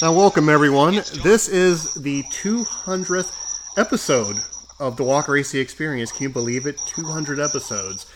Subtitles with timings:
[0.00, 0.94] Now, welcome everyone.
[1.24, 4.36] This is the 200th episode
[4.78, 6.12] of the Walker AC Experience.
[6.12, 6.78] Can you believe it?
[6.86, 8.06] 200 episodes.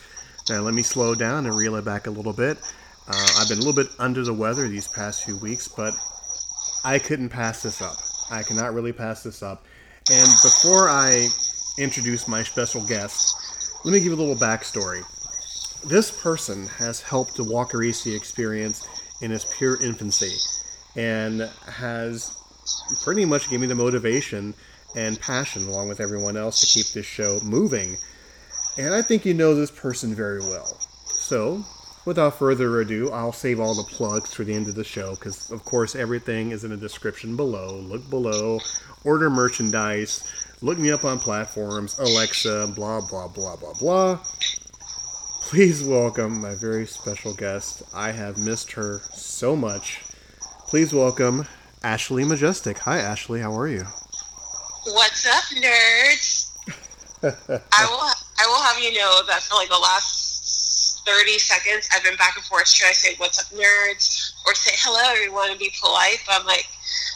[0.49, 2.57] Now, let me slow down and reel it back a little bit.
[3.05, 5.93] Uh, I've been a little bit under the weather these past few weeks, but
[6.85, 7.97] I couldn't pass this up.
[8.31, 9.65] I cannot really pass this up.
[10.09, 11.27] And before I
[11.77, 15.03] introduce my special guest, let me give a little backstory.
[15.85, 18.87] This person has helped the Walker AC Experience
[19.21, 20.31] in its pure infancy
[20.95, 22.37] and has
[23.03, 24.53] pretty much given me the motivation
[24.95, 27.97] and passion, along with everyone else, to keep this show moving.
[28.77, 30.77] And I think you know this person very well.
[31.05, 31.63] So,
[32.05, 35.51] without further ado, I'll save all the plugs for the end of the show because,
[35.51, 37.75] of course, everything is in the description below.
[37.75, 38.59] Look below,
[39.03, 40.23] order merchandise,
[40.61, 44.19] look me up on platforms, Alexa, blah, blah, blah, blah, blah.
[45.41, 47.83] Please welcome my very special guest.
[47.93, 50.01] I have missed her so much.
[50.73, 51.45] Please welcome
[51.83, 52.79] Ashley Majestic.
[52.79, 53.41] Hi, Ashley.
[53.41, 53.85] How are you?
[54.85, 56.49] What's up, nerds?
[57.21, 58.01] I will.
[58.01, 62.37] I will have you know that for like the last thirty seconds, I've been back
[62.37, 66.23] and forth trying to say "What's up, nerds?" or say "Hello, everyone" and be polite.
[66.25, 66.65] But I'm like,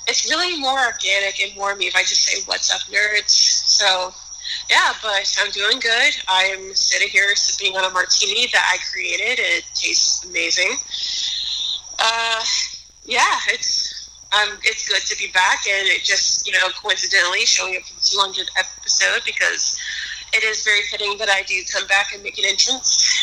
[0.07, 4.13] it's really more organic and more me if I just say "What's up, nerds?" So,
[4.69, 4.93] yeah.
[5.01, 6.13] But I'm doing good.
[6.27, 9.39] I'm sitting here sipping on a martini that I created.
[9.39, 10.77] It tastes amazing.
[11.97, 12.43] Uh,
[13.07, 17.77] yeah, it's um, it's good to be back, and it just you know coincidentally showing
[17.77, 19.79] up for the 200th episode because
[20.33, 23.17] it is very fitting that I do come back and make an entrance.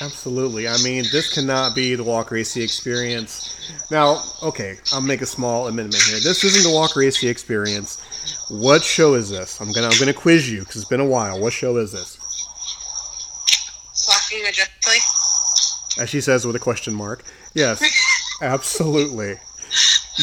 [0.00, 0.66] Absolutely.
[0.66, 3.70] I mean, this cannot be the Walker AC experience.
[3.92, 6.18] Now, okay, I'll make a small amendment here.
[6.18, 8.00] This isn't the Walker AC experience.
[8.50, 9.60] What show is this?
[9.60, 11.40] I'm gonna I'm gonna quiz you because it's been a while.
[11.40, 12.18] What show is this?
[13.92, 14.98] Slacking majestically.
[16.02, 17.24] As she says with a question mark.
[17.54, 17.80] Yes.
[18.40, 19.38] Absolutely.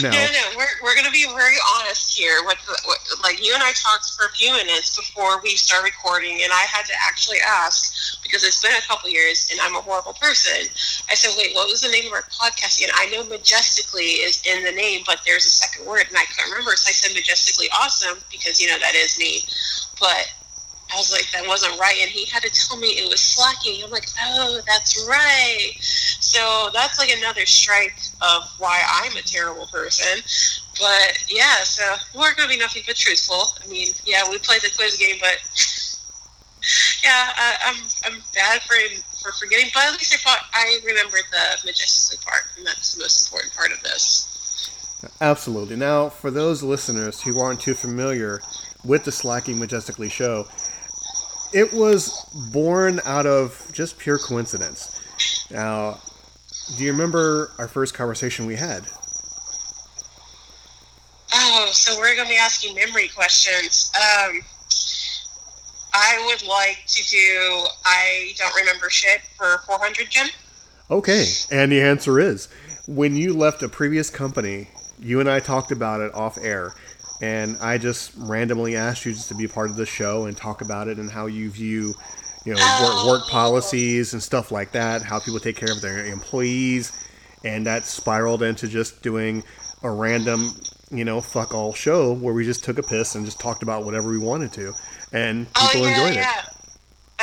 [0.01, 0.09] No.
[0.09, 2.41] no, no, we're, we're going to be very honest here.
[2.45, 6.39] What, what, like you and I talked for a few minutes before we start recording,
[6.43, 9.81] and I had to actually ask because it's been a couple years, and I'm a
[9.81, 10.71] horrible person.
[11.09, 14.41] I said, "Wait, what was the name of our podcast again?" I know majestically is
[14.47, 16.71] in the name, but there's a second word, and I couldn't remember.
[16.77, 19.43] So I said majestically awesome because you know that is me.
[19.99, 20.31] But
[20.93, 21.97] I was like, that wasn't right.
[22.01, 23.83] And he had to tell me it was slacking.
[23.83, 25.71] I'm like, oh, that's right.
[25.79, 30.21] So that's like another strike of why I'm a terrible person.
[30.79, 33.47] But yeah, so we're going to be nothing but truthful.
[33.63, 35.37] I mean, yeah, we played the quiz game, but
[37.03, 37.75] yeah, I, I'm
[38.05, 38.75] I'm bad for
[39.21, 39.69] for forgetting.
[39.73, 43.53] But at least I thought I remembered the majestically part, and that's the most important
[43.55, 44.27] part of this.
[45.19, 45.75] Absolutely.
[45.75, 48.41] Now, for those listeners who aren't too familiar
[48.83, 50.47] with the Slacking Majestically show,
[51.53, 54.99] it was born out of just pure coincidence.
[55.51, 55.99] Now,
[56.77, 58.83] do you remember our first conversation we had?
[61.33, 63.91] Oh, so we're going to be asking memory questions.
[63.95, 64.41] Um,
[65.93, 70.27] I would like to do I don't remember shit for 400, Jim.
[70.89, 72.49] Okay, and the answer is
[72.87, 74.67] when you left a previous company,
[74.99, 76.73] you and I talked about it off air
[77.21, 80.35] and I just randomly asked you just to be a part of the show and
[80.35, 81.93] talk about it and how you view,
[82.45, 86.05] you know, work, work policies and stuff like that, how people take care of their
[86.05, 86.91] employees,
[87.43, 89.43] and that spiraled into just doing
[89.83, 90.51] a random,
[90.89, 93.85] you know, fuck all show where we just took a piss and just talked about
[93.85, 94.73] whatever we wanted to,
[95.13, 96.39] and oh, people oh, yeah, enjoyed yeah.
[96.39, 96.45] it.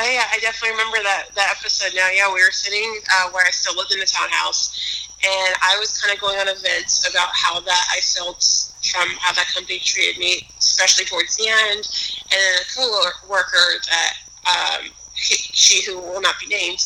[0.01, 1.93] Oh yeah, I definitely remember that that episode.
[1.93, 5.77] Now, yeah, we were sitting uh, where I still lived in the townhouse, and I
[5.79, 8.43] was kind of going on events about how that I felt
[8.83, 11.83] from how that company treated me, especially towards the end.
[12.31, 14.13] And then a co-worker that
[14.47, 16.79] um, he, she who will not be named,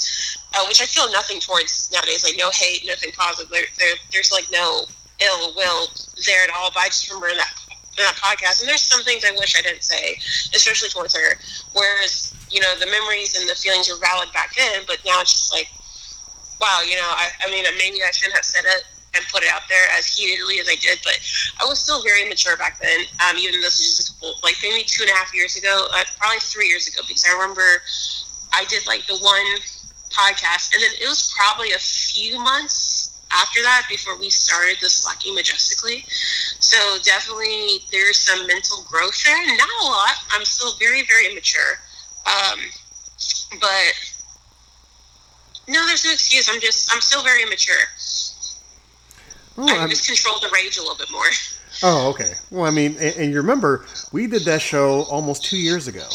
[0.56, 3.52] uh, which I feel nothing towards nowadays, like no hate, nothing positive.
[3.52, 4.86] There, there, there's like no
[5.22, 5.88] ill will
[6.26, 6.72] there at all.
[6.74, 7.54] But I just remember in that
[7.98, 10.18] in that podcast, and there's some things I wish I didn't say,
[10.56, 11.38] especially towards her.
[11.74, 15.34] Whereas you know the memories and the feelings were valid back then, but now it's
[15.34, 15.70] just like,
[16.60, 18.84] wow, you know, I, I mean, maybe I shouldn't have said it
[19.16, 21.00] and put it out there as heatedly as I did.
[21.04, 21.20] But
[21.62, 23.06] I was still very mature back then.
[23.22, 25.56] Um, even though this is just a couple, like maybe two and a half years
[25.56, 27.82] ago, uh, probably three years ago, because I remember
[28.54, 29.46] I did like the one
[30.10, 34.90] podcast, and then it was probably a few months after that before we started the
[34.90, 36.06] Slacking Majestically.
[36.60, 39.58] So definitely there's some mental growth there.
[39.58, 40.16] Not a lot.
[40.32, 41.82] I'm still very, very immature.
[42.26, 42.60] Um,
[43.60, 44.13] but
[45.68, 46.50] no, there's no excuse.
[46.50, 47.76] I'm just, I'm still very immature.
[49.58, 51.26] Oh, I can just control the rage a little bit more.
[51.84, 52.34] Oh, okay.
[52.50, 56.06] Well, I mean, and, and, you remember we did that show almost two years ago.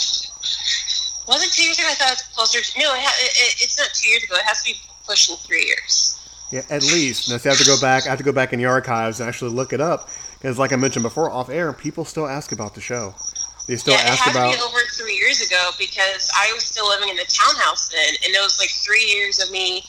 [1.28, 1.88] Was it two years ago?
[1.88, 2.60] I thought it was closer.
[2.60, 4.36] To, no, it, it, it's not two years ago.
[4.36, 6.18] It has to be pushing three years.
[6.50, 7.28] Yeah, at least.
[7.28, 8.06] Now, see, I have to go back.
[8.06, 10.08] I have to go back in the archives and actually look it up
[10.38, 13.14] because, like I mentioned before, off air, people still ask about the show.
[13.68, 14.52] They still yeah, ask it had about.
[14.52, 18.16] to be over three years ago because I was still living in the townhouse then,
[18.24, 19.84] and it was like three years of me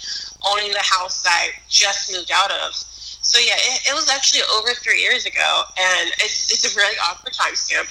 [0.51, 2.75] owning the house that I just moved out of.
[2.75, 6.95] So yeah, it, it was actually over three years ago, and it's it's a really
[7.09, 7.87] awkward timestamp.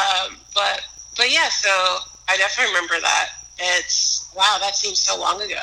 [0.00, 0.80] Um, but
[1.14, 1.68] but yeah, so
[2.26, 3.28] I definitely remember that.
[3.58, 5.60] It's wow, that seems so long ago.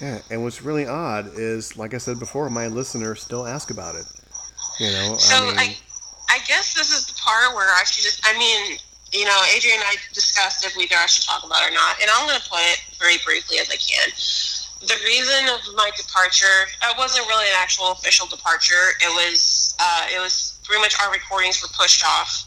[0.00, 3.96] Yeah, and what's really odd is, like I said before, my listeners still ask about
[3.96, 4.06] it.
[4.78, 5.76] You know, So I mean, I,
[6.30, 8.78] I guess this is the part where I should just, I mean,
[9.12, 11.98] you know, Adrian and I discussed if either I should talk about it or not,
[12.00, 14.14] and I'm going to put it very briefly as I can.
[14.86, 18.94] The reason of my departure, it wasn't really an actual official departure.
[19.02, 22.46] It was, uh, it was pretty much our recordings were pushed off,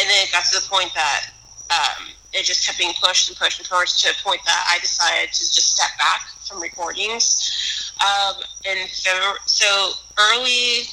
[0.00, 1.28] and then it got to the point that
[1.68, 4.80] um, it just kept being pushed and pushed and pushed to a point that I
[4.80, 7.92] decided to just step back from recordings.
[8.00, 10.88] Um, in February, so early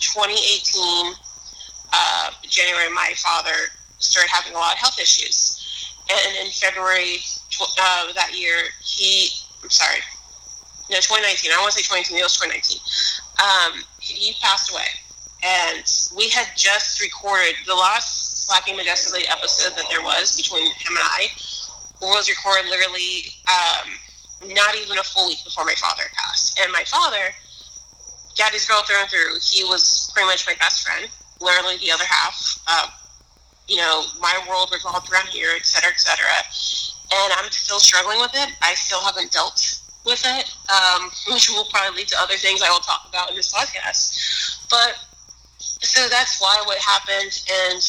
[0.00, 1.14] 2018,
[1.92, 5.54] uh, January, my father started having a lot of health issues.
[6.10, 7.18] And in February
[7.60, 9.28] uh, that year, he,
[9.62, 10.00] I'm sorry,
[10.90, 12.80] no, 2019, I want to say 2019, it was 2019.
[13.44, 14.88] Um, he, passed away.
[15.44, 15.84] And
[16.16, 21.04] we had just recorded the last Slacking Majestically episode that there was between him and
[21.04, 21.28] I
[22.00, 23.92] was recorded literally um,
[24.56, 26.58] not even a full week before my father passed.
[26.62, 27.34] And my father,
[28.34, 31.08] daddy's girl through and through, he was pretty much my best friend,
[31.40, 32.60] literally the other half.
[32.66, 32.88] Uh,
[33.68, 36.32] you know, my world revolved around here, et cetera, et cetera.
[37.12, 38.50] And I'm still struggling with it.
[38.62, 42.70] I still haven't dealt with it, um, which will probably lead to other things I
[42.70, 44.68] will talk about in this podcast.
[44.70, 44.98] But
[45.58, 47.82] so that's why what happened, and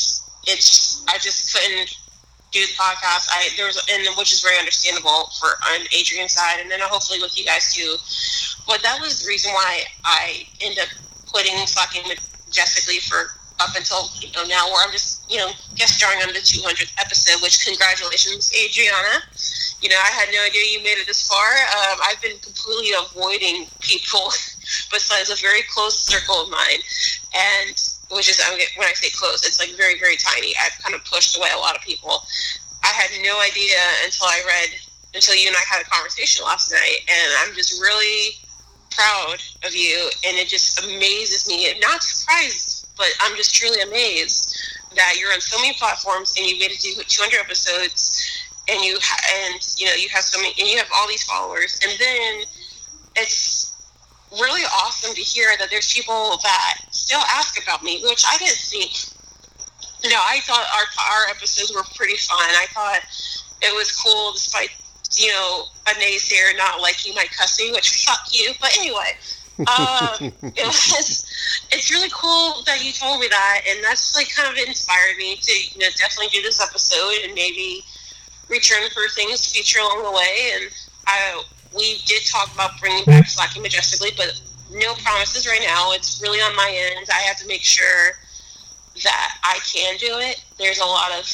[0.47, 1.95] it's I just couldn't
[2.51, 3.29] do the podcast.
[3.31, 7.19] I there was, and which is very understandable for on Adrian's side, and then hopefully
[7.21, 7.95] with you guys too.
[8.67, 10.89] But that was the reason why I ended up
[11.31, 12.03] quitting Slacking
[12.47, 16.29] Majestically for up until you know now, where I'm just you know guest starring on
[16.29, 17.41] the 200th episode.
[17.41, 19.23] Which congratulations, Adriana.
[19.81, 21.47] You know, I had no idea you made it this far.
[21.79, 24.27] Um, I've been completely avoiding people
[24.91, 26.83] besides a very close circle of mine,
[27.35, 27.75] and
[28.11, 28.41] which is
[28.75, 30.53] when I say close, it's like very very tiny.
[30.63, 32.23] I've kind of pushed away a lot of people.
[32.83, 34.69] I had no idea until I read
[35.13, 38.37] until you and I had a conversation last night, and I'm just really
[38.91, 41.69] proud of you, and it just amazes me.
[41.69, 42.68] And not surprised,
[42.99, 44.53] but I'm just truly amazed
[44.95, 48.21] that you're on so many platforms and you made it to 200 episodes,
[48.67, 51.23] and you ha- and you know you have so many, and you have all these
[51.23, 52.43] followers, and then
[53.15, 53.73] it's
[54.37, 58.59] really awesome to hear that there's people that still ask about me, which I didn't
[58.59, 58.91] think.
[60.03, 62.37] You know, I thought our our episodes were pretty fun.
[62.37, 63.01] I thought
[63.61, 64.69] it was cool, despite
[65.15, 68.51] you know a naysayer not liking my cussing, which fuck you.
[68.59, 69.15] But anyway,
[69.59, 71.28] um, it was.
[71.71, 75.35] It's really cool that you told me that, and that's like kind of inspired me
[75.35, 77.83] to you know definitely do this episode and maybe
[78.49, 80.51] return for things future along the way.
[80.55, 80.71] And
[81.05, 81.43] I
[81.75, 85.91] we did talk about bringing back Slacking Majestically, but no promises right now.
[85.93, 87.07] It's really on my end.
[87.09, 88.13] I have to make sure
[89.03, 90.43] that I can do it.
[90.57, 91.25] There's a lot of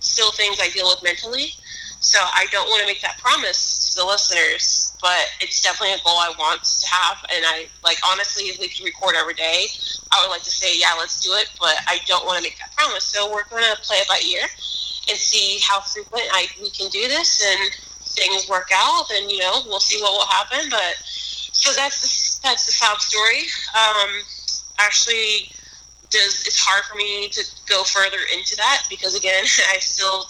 [0.00, 1.52] still things I deal with mentally.
[2.00, 6.02] So I don't want to make that promise to the listeners, but it's definitely a
[6.04, 7.24] goal I want to have.
[7.34, 9.66] And I like honestly, if we could record every day,
[10.12, 11.50] I would like to say, yeah, let's do it.
[11.58, 13.04] But I don't want to make that promise.
[13.04, 14.46] So we're going to play it by ear
[15.08, 17.72] and see how frequent I we can do this and
[18.04, 19.10] things work out.
[19.12, 20.68] And you know, we'll see what will happen.
[20.70, 20.96] But
[21.52, 23.44] so that's the, that's the sob story.
[23.74, 24.22] Um,
[24.78, 25.52] actually,
[26.10, 30.26] does it's hard for me to go further into that because again, I still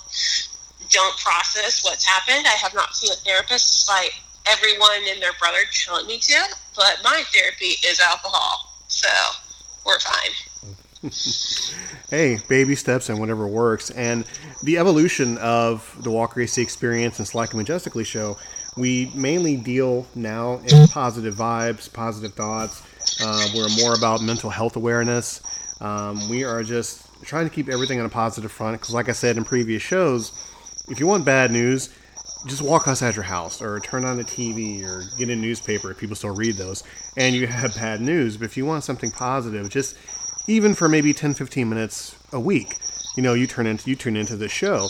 [0.91, 2.47] don't process what's happened.
[2.47, 4.13] I have not seen a therapist despite
[4.49, 6.43] everyone and their brother telling me to.
[6.77, 9.09] But my therapy is alcohol, so
[9.85, 10.31] we're fine.
[12.11, 13.91] hey, baby steps and whatever works.
[13.91, 14.25] And
[14.63, 18.37] the evolution of the Walker AC experience and Slacking Majestically show,
[18.77, 22.83] we mainly deal now in positive vibes, positive thoughts.
[23.23, 25.41] Uh, we're more about mental health awareness.
[25.81, 29.13] Um, we are just trying to keep everything on a positive front because, like I
[29.13, 30.33] said in previous shows,
[30.89, 31.95] if you want bad news,
[32.47, 35.99] just walk outside your house or turn on the TV or get a newspaper if
[35.99, 36.83] people still read those
[37.17, 38.37] and you have bad news.
[38.37, 39.97] But if you want something positive, just
[40.47, 42.79] even for maybe 10 15 minutes a week,
[43.17, 44.89] you know, you turn into you tune into the show.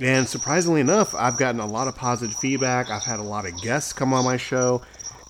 [0.00, 2.90] And surprisingly enough, I've gotten a lot of positive feedback.
[2.90, 4.82] I've had a lot of guests come on my show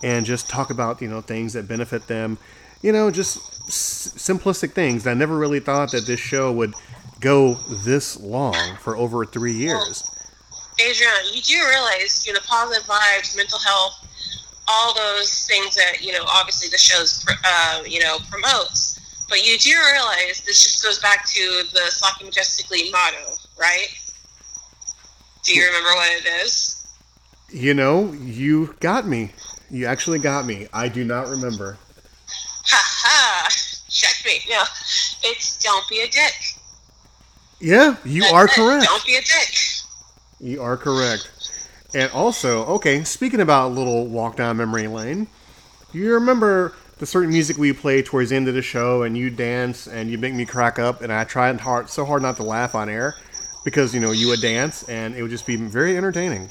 [0.02, 2.38] and just talk about, you know, things that benefit them.
[2.82, 5.06] You know, just s- simplistic things.
[5.06, 6.74] I never really thought that this show would
[7.20, 7.54] go
[7.84, 10.04] this long for over 3 years.
[10.80, 14.04] Adrian, you do realize, you know, positive vibes, mental health,
[14.68, 19.00] all those things that you know obviously the show's uh, you know promotes.
[19.28, 23.88] But you do realize this just goes back to the sloppy majestically motto right?
[25.44, 26.86] Do you remember what it is?
[27.50, 29.30] You know you got me.
[29.70, 30.68] You actually got me.
[30.72, 31.78] I do not remember.
[32.66, 33.48] Ha ha.
[33.88, 34.62] Checkmate no
[35.22, 36.34] it's don't be a dick.
[37.60, 38.50] Yeah you That's are it.
[38.50, 38.84] correct.
[38.84, 39.73] Don't be a dick
[40.40, 41.30] you are correct
[41.94, 45.28] and also, okay, speaking about a little walk down memory lane,
[45.92, 49.30] you remember the certain music we play towards the end of the show and you
[49.30, 52.42] dance and you make me crack up and I tried hard so hard not to
[52.42, 53.14] laugh on air
[53.64, 56.50] because you know you would dance and it would just be very entertaining.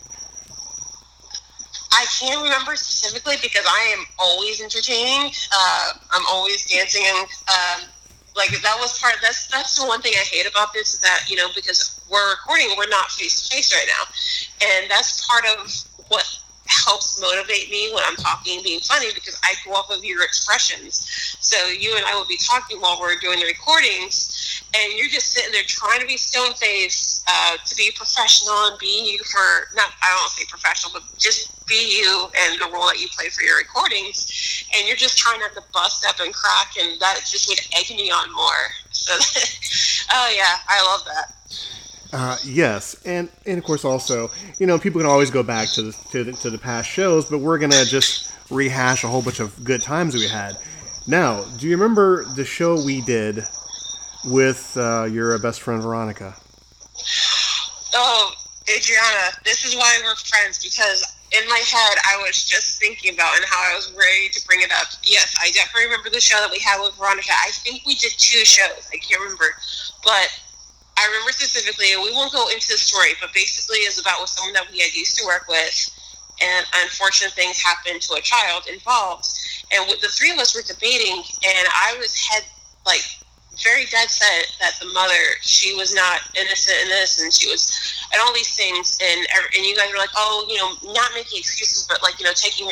[1.91, 5.31] I can't remember specifically because I am always entertaining.
[5.53, 7.89] Uh, I'm always dancing and um,
[8.35, 9.15] like that was part.
[9.21, 12.29] That's that's the one thing I hate about this is that you know because we're
[12.29, 14.05] recording, we're not face to face right now,
[14.69, 15.65] and that's part of
[16.09, 16.23] what
[16.67, 21.05] helps motivate me when I'm talking, being funny, because I go off of your expressions.
[21.39, 25.31] So you and I will be talking while we're doing the recordings, and you're just
[25.31, 29.75] sitting there trying to be stone faced, uh, to be professional and be you for
[29.75, 33.29] not I don't say professional, but just be you and the role that you play
[33.29, 37.19] for your recordings, and you're just trying not to bust up and crack, and that
[37.25, 38.69] just would egg me on more.
[38.91, 39.13] So,
[40.13, 41.33] oh yeah, I love that.
[42.13, 44.29] Uh, yes, and and of course also,
[44.59, 47.25] you know, people can always go back to the, to the to the past shows,
[47.25, 50.55] but we're gonna just rehash a whole bunch of good times we had.
[51.07, 53.43] Now, do you remember the show we did
[54.25, 56.35] with uh, your best friend Veronica?
[57.95, 58.31] Oh,
[58.69, 63.35] Adriana, this is why we're friends because in my head I was just thinking about
[63.37, 64.87] and how I was ready to bring it up.
[65.03, 67.33] Yes, I definitely remember the show that we had with Veronica.
[67.33, 68.87] I think we did two shows.
[68.93, 69.45] I can't remember,
[70.03, 70.29] but
[70.97, 74.53] I remember specifically, we won't go into the story, but basically is about with someone
[74.53, 75.75] that we had used to work with,
[76.41, 79.27] and unfortunate things happened to a child involved.
[79.73, 82.43] And the three of us were debating, and I was head
[82.85, 83.01] like
[83.61, 87.69] very dead set that the mother she was not innocent in this, and she was,
[88.11, 91.39] and all these things, and and you guys were like, oh, you know, not making
[91.39, 92.69] excuses, but like you know, taking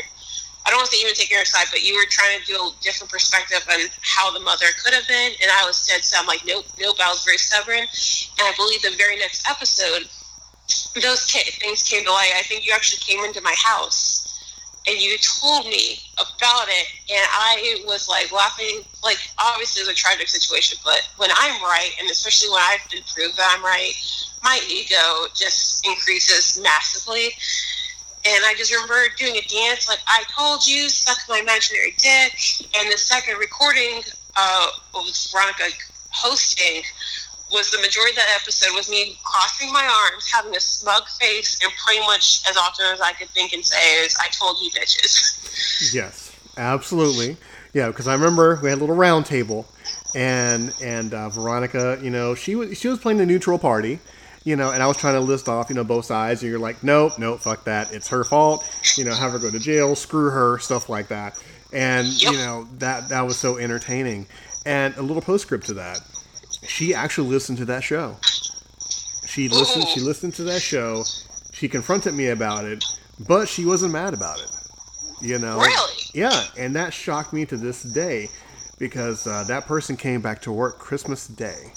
[0.66, 2.54] I don't want to say even take her side, but you were trying to do
[2.54, 5.34] a different perspective on how the mother could have been.
[5.42, 7.82] And I was dead so I'm like, nope, nope, I was very stubborn.
[7.82, 10.08] And I believe the very next episode,
[11.02, 12.34] those things came to light.
[12.38, 14.22] I think you actually came into my house
[14.88, 16.88] and you told me about it.
[17.10, 21.92] And I was like laughing, like, obviously it's a tragic situation, but when I'm right,
[22.00, 23.94] and especially when I've been proved that I'm right,
[24.44, 27.30] my ego just increases massively.
[28.24, 32.34] And I just remember doing a dance like I told you, suck my imaginary dick.
[32.78, 34.02] And the second recording
[34.36, 35.76] uh, was Veronica
[36.12, 36.84] hosting
[37.52, 41.58] was the majority of that episode was me crossing my arms, having a smug face,
[41.62, 44.70] and pretty much as often as I could think and say is, "I told you,
[44.72, 47.38] bitches." Yes, absolutely.
[47.74, 49.68] Yeah, because I remember we had a little round table,
[50.16, 54.00] and and uh, Veronica, you know, she was she was playing the neutral party,
[54.44, 56.60] you know, and I was trying to list off, you know, both sides, and you're
[56.60, 58.64] like, nope, nope, fuck that, it's her fault,
[58.98, 61.42] you know, have her go to jail, screw her, stuff like that,
[61.74, 62.32] and yep.
[62.32, 64.28] you know that that was so entertaining.
[64.66, 66.02] And a little postscript to that,
[66.68, 68.18] she actually listened to that show.
[69.28, 69.88] She listened.
[69.88, 71.04] She listened to that show.
[71.54, 72.84] She confronted me about it,
[73.28, 74.52] but she wasn't mad about it.
[75.22, 75.60] You know.
[75.60, 75.94] Really?
[76.14, 78.28] Yeah, and that shocked me to this day,
[78.78, 81.72] because uh, that person came back to work Christmas Day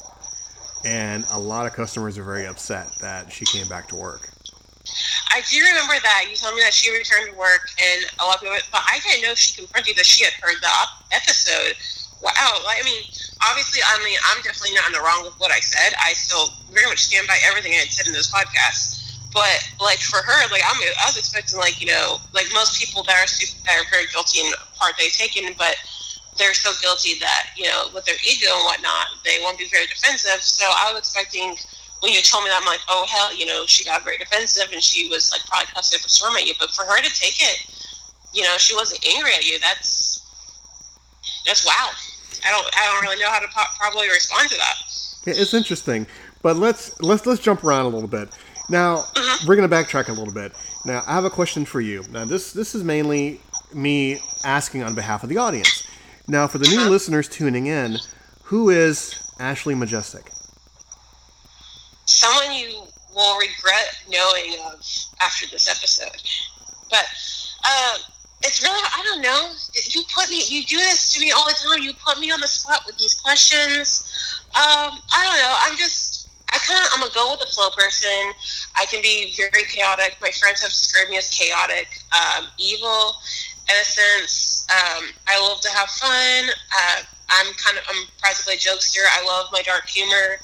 [0.85, 4.29] and a lot of customers are very upset that she came back to work.
[5.33, 8.37] I do remember that you told me that she returned to work, and a lot
[8.37, 8.57] of people.
[8.71, 10.71] But I didn't know if she confronted you that she had heard the
[11.11, 11.75] episode.
[12.23, 13.03] Wow, I mean,
[13.43, 15.93] obviously, I mean, I'm definitely not in the wrong with what I said.
[16.01, 19.01] I still very much stand by everything I had said in this podcast.
[19.33, 23.03] But like for her, like I'm, I was expecting like you know, like most people
[23.05, 23.27] that are
[23.67, 25.75] that are very guilty in part they've taken, but
[26.37, 29.87] they're so guilty that you know with their ego and whatnot they won't be very
[29.87, 30.43] defensive.
[30.43, 31.57] So i was expecting
[32.01, 34.73] when you told me that i'm like oh hell you know she got very defensive
[34.73, 36.55] and she was like probably cussing up a storm at you.
[36.59, 37.67] But for her to take it
[38.35, 39.59] you know she wasn't angry at you.
[39.61, 40.21] That's
[41.47, 41.91] that's wow.
[42.47, 44.75] I don't i don't really know how to po- probably respond to that.
[45.27, 46.07] Yeah, it's interesting.
[46.43, 48.29] But let's let's let's jump around a little bit.
[48.69, 49.47] Now mm-hmm.
[49.47, 50.53] we're going to backtrack a little bit.
[50.85, 52.05] Now i have a question for you.
[52.11, 53.41] Now this this is mainly
[53.73, 55.84] me asking on behalf of the audience
[56.27, 57.99] now, for the new listeners tuning in,
[58.45, 60.31] who is Ashley Majestic?
[62.07, 64.81] Someone you will regret knowing of
[65.21, 66.23] after this episode.
[66.91, 67.05] But
[67.67, 67.99] uh,
[68.43, 69.53] it's really, I don't know.
[69.95, 71.83] You put me, you do this to me all the time.
[71.83, 74.41] You put me on the spot with these questions.
[74.57, 75.57] Um, I don't know.
[75.61, 78.33] I'm just, I kind of, I'm a go with the flow person.
[78.77, 80.17] I can be very chaotic.
[80.21, 83.17] My friends have described me as chaotic, um, evil,
[83.69, 84.54] in a sense.
[84.71, 86.51] Um, I love to have fun.
[86.73, 89.05] Uh, I'm kind of I'm practically a jokester.
[89.05, 90.41] I love my dark humor.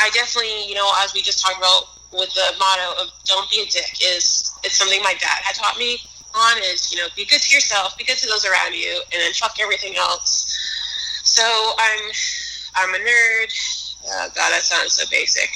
[0.00, 3.62] I definitely, you know, as we just talked about with the motto of "Don't be
[3.62, 5.98] a dick," is it's something my dad had taught me
[6.34, 6.58] on.
[6.62, 9.32] Is you know, be good to yourself, be good to those around you, and then
[9.32, 10.44] fuck everything else.
[11.24, 11.42] So
[11.78, 12.10] I'm
[12.76, 13.52] I'm a nerd.
[14.06, 15.50] Oh, God, that sounds so basic.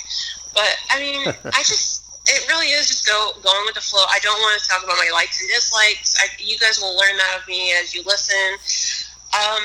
[0.55, 1.21] But I mean,
[1.53, 1.92] I just
[2.33, 4.05] it really is just go going with the flow.
[4.09, 6.17] I don't want to talk about my likes and dislikes.
[6.17, 8.57] I, you guys will learn that of me as you listen.
[9.37, 9.65] Um,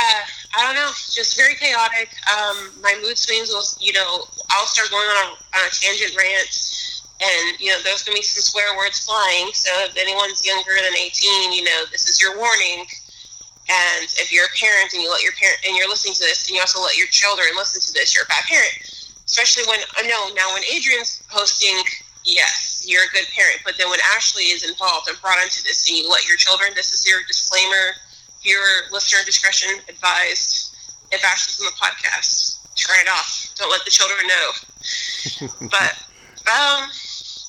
[0.00, 0.22] uh,
[0.56, 2.08] I don't know, just very chaotic.
[2.28, 6.16] Um, my mood swings will, you know, I'll start going on a, on a tangent
[6.16, 6.52] rant,
[7.20, 9.52] and you know, there's gonna be some swear words flying.
[9.52, 12.84] So if anyone's younger than 18, you know, this is your warning.
[13.70, 16.48] And if you're a parent and you let your parent and you're listening to this,
[16.48, 18.91] and you also let your children listen to this, you're a bad parent.
[19.32, 21.72] Especially when no, now when Adrian's posting,
[22.22, 23.64] yes, you're a good parent.
[23.64, 26.72] But then when Ashley is involved and brought into this, and you let your children,
[26.76, 27.96] this is your disclaimer
[28.42, 30.76] your listener discretion advised.
[31.10, 33.52] If Ashley's on the podcast, turn it off.
[33.56, 35.68] Don't let the children know.
[35.70, 35.94] but
[36.48, 36.88] um,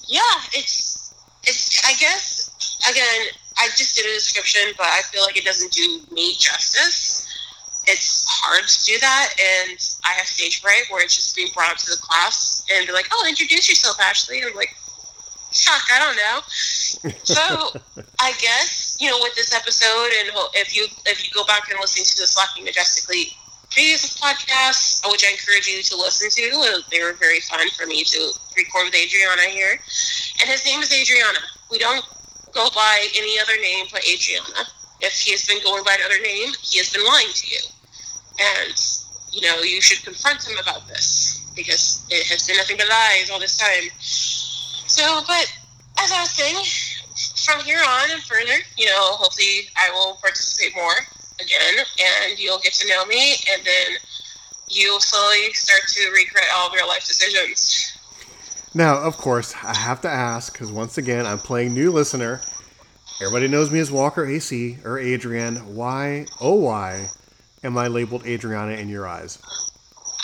[0.07, 1.13] yeah, it's
[1.43, 1.83] it's.
[1.85, 2.51] I guess
[2.89, 7.27] again, I just did a description, but I feel like it doesn't do me justice.
[7.85, 11.71] It's hard to do that, and I have stage fright where it's just being brought
[11.71, 14.75] up to the class and be like, "Oh, introduce yourself, Ashley." And I'm like,
[15.51, 16.41] "Fuck, I don't know."
[17.23, 17.41] So
[18.19, 21.79] I guess you know with this episode, and if you if you go back and
[21.79, 23.35] listen to the Slacking Majestically
[23.73, 27.85] previous podcasts, which I encourage you to listen to, uh, they were very fun for
[27.87, 29.79] me to record with Adriana here.
[30.39, 31.39] And his name is Adriana.
[31.71, 32.05] We don't
[32.53, 34.69] go by any other name but Adriana.
[35.03, 37.59] If he has been going by another name, he has been lying to you.
[38.39, 38.73] And,
[39.31, 43.29] you know, you should confront him about this because it has been nothing but lies
[43.29, 43.91] all this time.
[43.99, 45.45] So, but
[45.99, 46.55] as I was saying,
[47.45, 50.95] from here on and further, you know, hopefully I will participate more
[51.39, 53.97] again and you'll get to know me and then
[54.69, 57.97] you'll slowly start to regret all of your life decisions.
[58.73, 62.41] Now, of course, I have to ask because once again, I'm playing new listener.
[63.21, 65.75] Everybody knows me as Walker AC or Adrian.
[65.75, 67.09] Why, oh, why
[67.63, 69.39] am I labeled Adriana in your eyes?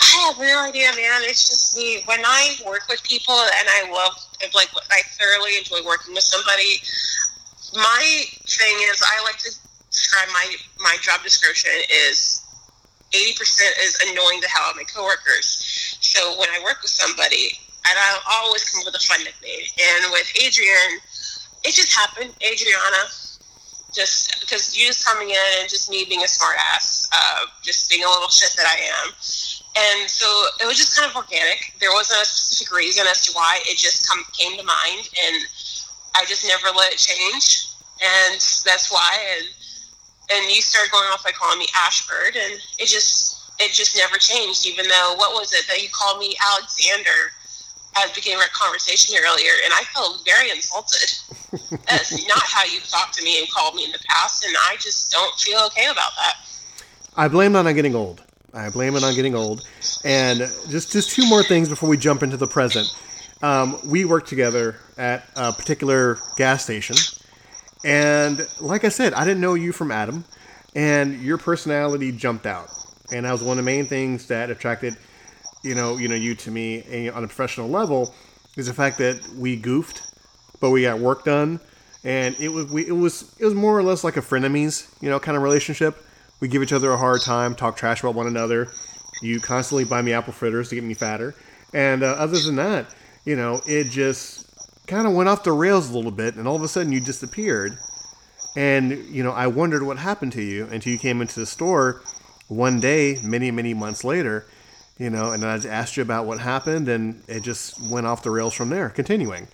[0.00, 1.22] I have no idea, man.
[1.22, 2.02] It's just me.
[2.06, 4.14] When I work with people, and I love,
[4.54, 6.82] like, I thoroughly enjoy working with somebody.
[7.74, 9.50] My thing is, I like to
[9.90, 12.42] describe my my job description is
[13.12, 13.38] 80%
[13.84, 15.96] is annoying the hell out of my coworkers.
[16.00, 19.66] So when I work with somebody, and I always come up with a fun nickname.
[19.80, 21.00] And with Adrian,
[21.64, 22.32] it just happened.
[22.42, 23.10] Adriana,
[23.92, 28.04] just because you just coming in and just me being a smartass, uh, just being
[28.04, 29.12] a little shit that I am.
[29.76, 30.26] And so
[30.60, 31.74] it was just kind of organic.
[31.80, 35.36] There wasn't a specific reason as to why it just come, came to mind, and
[36.14, 37.66] I just never let it change.
[38.02, 39.16] And that's why.
[39.36, 39.46] And
[40.32, 44.16] and you started going off by calling me Ashford, and it just it just never
[44.16, 44.66] changed.
[44.66, 47.34] Even though what was it that you called me Alexander
[47.96, 51.10] at the beginning of our conversation earlier, and I felt very insulted.
[51.88, 54.76] That's not how you talked to me and called me in the past, and I
[54.76, 56.36] just don't feel okay about that.
[57.16, 58.22] I blame it on getting old.
[58.54, 59.66] I blame it on getting old.
[60.04, 62.88] And just just two more things before we jump into the present.
[63.42, 66.96] Um, we worked together at a particular gas station,
[67.84, 70.24] and like I said, I didn't know you from Adam,
[70.74, 72.68] and your personality jumped out,
[73.10, 74.94] and that was one of the main things that attracted,
[75.62, 78.14] you know, you know, you to me eh, on a professional level,
[78.56, 80.02] is the fact that we goofed,
[80.60, 81.60] but we got work done,
[82.04, 85.08] and it was we, it was it was more or less like a frenemies, you
[85.08, 86.04] know, kind of relationship.
[86.40, 88.68] We give each other a hard time, talk trash about one another.
[89.22, 91.34] You constantly buy me apple fritters to get me fatter,
[91.74, 92.94] and uh, other than that,
[93.24, 94.46] you know, it just
[94.86, 97.00] kind of went off the rails a little bit, and all of a sudden you
[97.00, 97.78] disappeared.
[98.56, 102.02] And, you know, I wondered what happened to you until you came into the store
[102.48, 104.46] one day, many, many months later,
[105.00, 108.30] you know, and I asked you about what happened, and it just went off the
[108.30, 109.48] rails from there, continuing.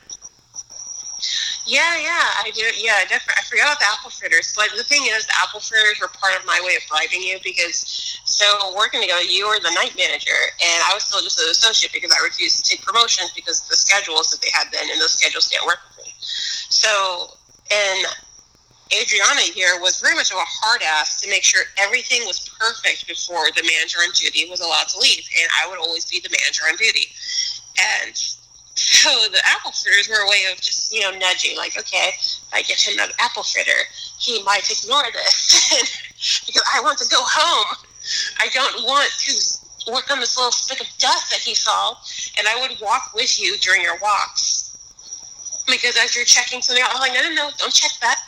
[1.67, 2.67] Yeah, yeah, I do.
[2.75, 3.39] Yeah, definitely.
[3.39, 4.53] I forgot about the apple fritters.
[4.55, 7.39] But the thing is, the apple fritters were part of my way of bribing you
[7.43, 11.47] because so working together, you were the night manager, and I was still just an
[11.51, 15.01] associate because I refused to take promotions because the schedules that they had then, and
[15.01, 16.13] those schedules didn't work with me.
[16.19, 17.39] So,
[17.71, 18.07] and
[18.95, 23.09] Adriana here was very much of a hard ass to make sure everything was perfect
[23.09, 26.31] before the manager on duty was allowed to leave, and I would always be the
[26.31, 27.11] manager on duty.
[28.05, 28.15] And
[28.77, 32.39] so the apple fritters were a way of just, you know, nudging, like, okay, if
[32.53, 37.21] I get him an apple fritter, he might ignore this because I want to go
[37.21, 37.77] home.
[38.39, 41.97] I don't want to work on this little speck of dust that he saw.
[42.39, 44.77] And I would walk with you during your walks.
[45.67, 48.21] Because as you're checking something out, I'm like, no, no, no, don't check that.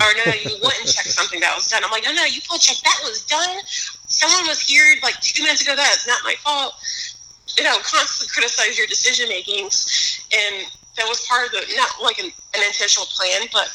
[0.00, 1.82] Or no, you wouldn't check something that was done.
[1.84, 3.58] I'm like, no, no, you pull check that was done.
[4.06, 5.74] Someone was here like two minutes ago.
[5.74, 6.74] That is not my fault.
[7.58, 12.18] You know, constantly criticize your decision makings, and that was part of the not like
[12.18, 13.68] an, an intentional plan, but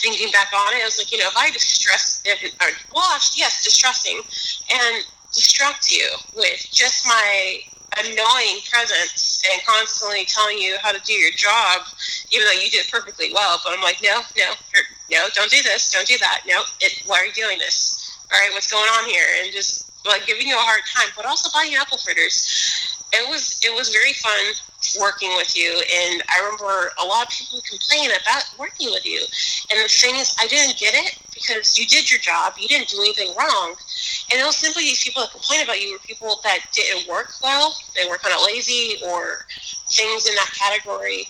[0.00, 3.18] thinking back on it, I was like, you know, if I distress, if, or, well,
[3.34, 4.20] yes, distressing,
[4.70, 7.60] and distract you with just my
[7.98, 11.82] annoying presence and constantly telling you how to do your job,
[12.32, 13.60] even though you did perfectly well.
[13.64, 14.52] But I'm like, no, no,
[15.10, 16.42] no, don't do this, don't do that.
[16.46, 18.16] No, it, why are you doing this?
[18.32, 19.24] All right, what's going on here?
[19.42, 22.96] And just like giving you a hard time, but also buying apple fritters.
[23.12, 24.52] It was it was very fun
[25.00, 29.24] working with you, and I remember a lot of people complain about working with you.
[29.70, 32.88] And the thing is, I didn't get it because you did your job, you didn't
[32.88, 33.74] do anything wrong,
[34.30, 37.32] and it was simply these people that complain about you were people that didn't work
[37.42, 39.46] well, they were kind of lazy or
[39.90, 41.28] things in that category.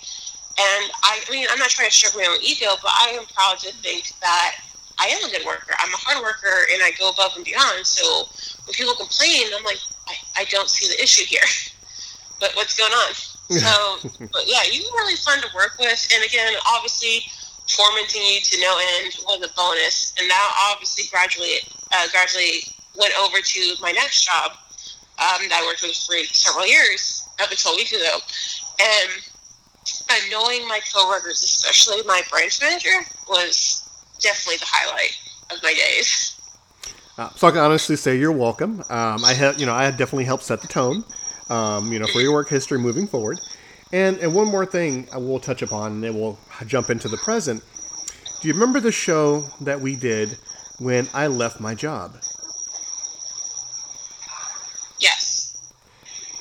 [0.58, 3.26] And I, I mean, I'm not trying to stroke my own ego, but I am
[3.26, 4.56] proud to think that
[4.98, 5.74] I am a good worker.
[5.78, 7.86] I'm a hard worker and I go above and beyond.
[7.86, 8.26] So
[8.66, 11.46] when people complain, I'm like, I, I don't see the issue here.
[12.40, 13.14] but what's going on?
[13.48, 16.08] So, but yeah, you were really fun to work with.
[16.14, 17.24] And again, obviously,
[17.66, 20.12] tormenting you to no end was a bonus.
[20.18, 21.62] And now, obviously, gradually,
[21.96, 22.66] uh, gradually
[22.96, 24.52] went over to my next job
[25.18, 28.18] um, that I worked with for several years up until a week ago.
[28.80, 29.10] And
[30.30, 33.88] knowing my coworkers, especially my branch manager, was
[34.20, 35.16] definitely the highlight
[35.50, 36.34] of my days.
[37.16, 38.80] Uh, so I can honestly say you're welcome.
[38.90, 41.04] Um, I have, you know, I had definitely helped set the tone,
[41.50, 43.40] um, you know, for your work history moving forward.
[43.92, 47.16] And and one more thing I will touch upon, and then we'll jump into the
[47.16, 47.62] present.
[48.40, 50.36] Do you remember the show that we did
[50.78, 52.14] when I left my job?
[55.00, 55.58] Yes.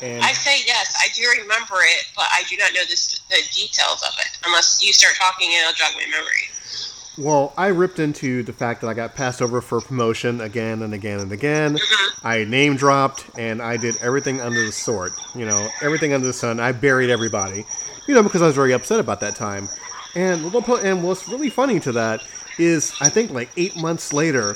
[0.02, 3.38] And I say yes, I do remember it, but I do not know this, the
[3.54, 6.48] details of it unless you start talking and it'll jog my memory.
[7.18, 10.94] Well, I ripped into the fact that I got passed over for promotion again and
[10.94, 11.76] again and again.
[11.76, 12.28] Mm-hmm.
[12.28, 15.14] I name dropped and I did everything under the sword.
[15.34, 16.60] You know, everything under the sun.
[16.60, 17.66] I buried everybody.
[18.08, 19.68] You know, because I was very upset about that time.
[20.16, 22.22] And and what's really funny to that
[22.60, 24.56] is I think like eight months later,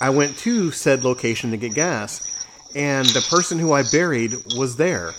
[0.00, 2.32] I went to said location to get gas
[2.74, 5.12] and the person who I buried was there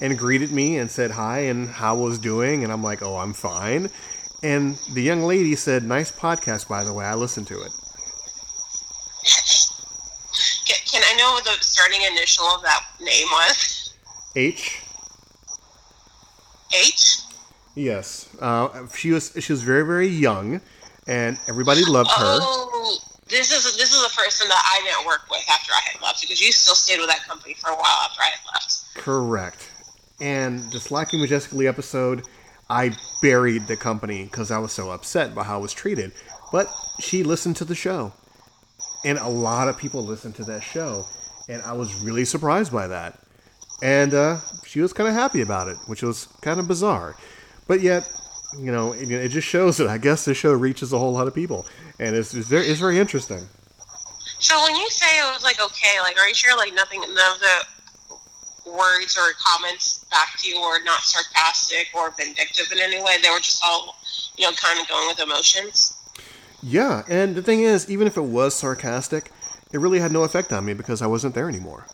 [0.00, 3.16] and greeted me and said hi and how I was doing and I'm like, "Oh,
[3.18, 3.90] I'm fine."
[4.42, 7.04] And the young lady said, "Nice podcast by the way.
[7.04, 7.72] I listened to it."
[10.90, 13.94] Can I know what the starting initial of that name was?
[14.34, 14.82] H.
[16.74, 17.18] H.
[17.74, 18.28] Yes.
[18.40, 20.60] Uh, she was she was very very young,
[21.06, 22.38] and everybody loved her.
[22.42, 26.02] Oh, this is this is a person that I didn't work with after I had
[26.02, 28.94] left because you still stayed with that company for a while after I had left.
[28.94, 29.69] Correct.
[30.20, 32.26] And the Slacking Majestically episode,
[32.68, 36.12] I buried the company because I was so upset by how I was treated.
[36.52, 38.12] But she listened to the show,
[39.04, 41.06] and a lot of people listened to that show,
[41.48, 43.18] and I was really surprised by that.
[43.82, 47.16] And uh, she was kind of happy about it, which was kind of bizarre.
[47.66, 48.10] But yet,
[48.58, 51.28] you know, it, it, just shows that I guess the show reaches a whole lot
[51.28, 51.66] of people,
[51.98, 53.46] and it's, it's very it's very interesting.
[54.40, 57.32] So when you say it was like okay, like are you sure like nothing, none
[57.32, 63.02] of the words or comments back to you were not sarcastic or vindictive in any
[63.02, 63.16] way?
[63.22, 63.96] They were just all,
[64.36, 65.96] you know, kind of going with emotions.
[66.62, 69.30] Yeah, and the thing is, even if it was sarcastic,
[69.72, 71.86] it really had no effect on me because I wasn't there anymore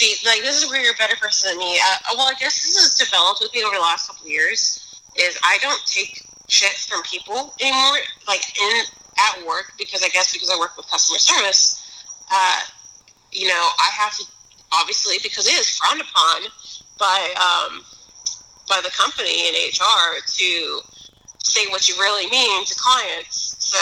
[0.00, 1.78] see, like this is where you're a better person than me.
[1.78, 4.80] Uh, well, I guess this has developed with me over the last couple of years.
[5.16, 8.84] Is I don't take shit from people anymore, like in
[9.18, 11.76] at work, because I guess because I work with customer service.
[12.32, 12.60] Uh,
[13.32, 14.24] you know, I have to
[14.72, 16.50] obviously because it is frowned upon
[16.98, 17.82] by um,
[18.68, 20.80] by the company in HR to
[21.38, 23.56] say what you really mean to clients.
[23.58, 23.78] So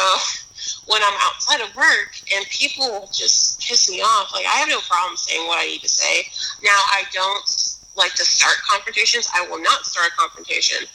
[0.86, 4.80] when I'm outside of work and people just piss me off, like I have no
[4.80, 6.26] problem saying what I need to say.
[6.62, 9.28] Now I don't like to start confrontations.
[9.34, 10.86] I will not start a confrontation.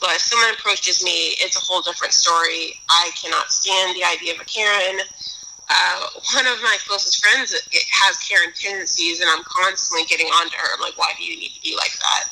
[0.00, 2.74] But if someone approaches me, it's a whole different story.
[2.88, 4.98] I cannot stand the idea of a Karen.
[5.72, 10.68] Uh, one of my closest friends has Karen tendencies, and I'm constantly getting onto her.
[10.74, 12.24] I'm like, why do you need to be like that?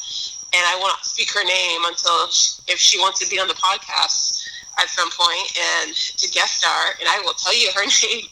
[0.52, 3.54] And I won't speak her name until she, if she wants to be on the
[3.54, 4.44] podcast
[4.78, 8.26] at some point and to guest star, and I will tell you her name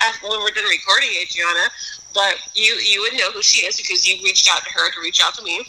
[0.00, 1.68] after when we're done recording, Adriana.
[2.14, 5.00] But you you would know who she is because you reached out to her to
[5.02, 5.66] reach out to me.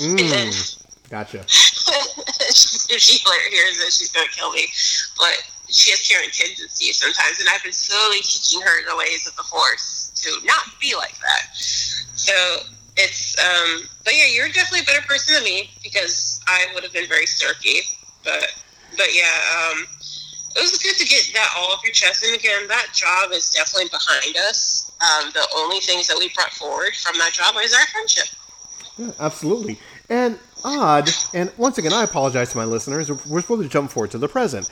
[0.00, 1.40] Mm, gotcha.
[1.46, 3.18] if she
[3.50, 4.66] hears this, she's gonna kill me.
[5.18, 5.36] But
[5.70, 9.42] she has Karen tendencies sometimes, and I've been slowly teaching her the ways of the
[9.42, 11.54] Force to not be like that.
[11.54, 12.32] So
[12.96, 16.92] it's, um, but yeah, you're definitely a better person than me because I would have
[16.92, 17.80] been very sturky,
[18.24, 18.52] but
[18.96, 19.86] but yeah, um,
[20.56, 22.24] it was good to get that all off your chest.
[22.24, 24.90] And again, that job is definitely behind us.
[25.00, 28.26] Um, the only things that we brought forward from that job is our friendship.
[28.98, 29.78] Yeah, absolutely.
[30.08, 33.10] And odd, and once again, I apologize to my listeners.
[33.26, 34.68] We're supposed to jump forward to the present.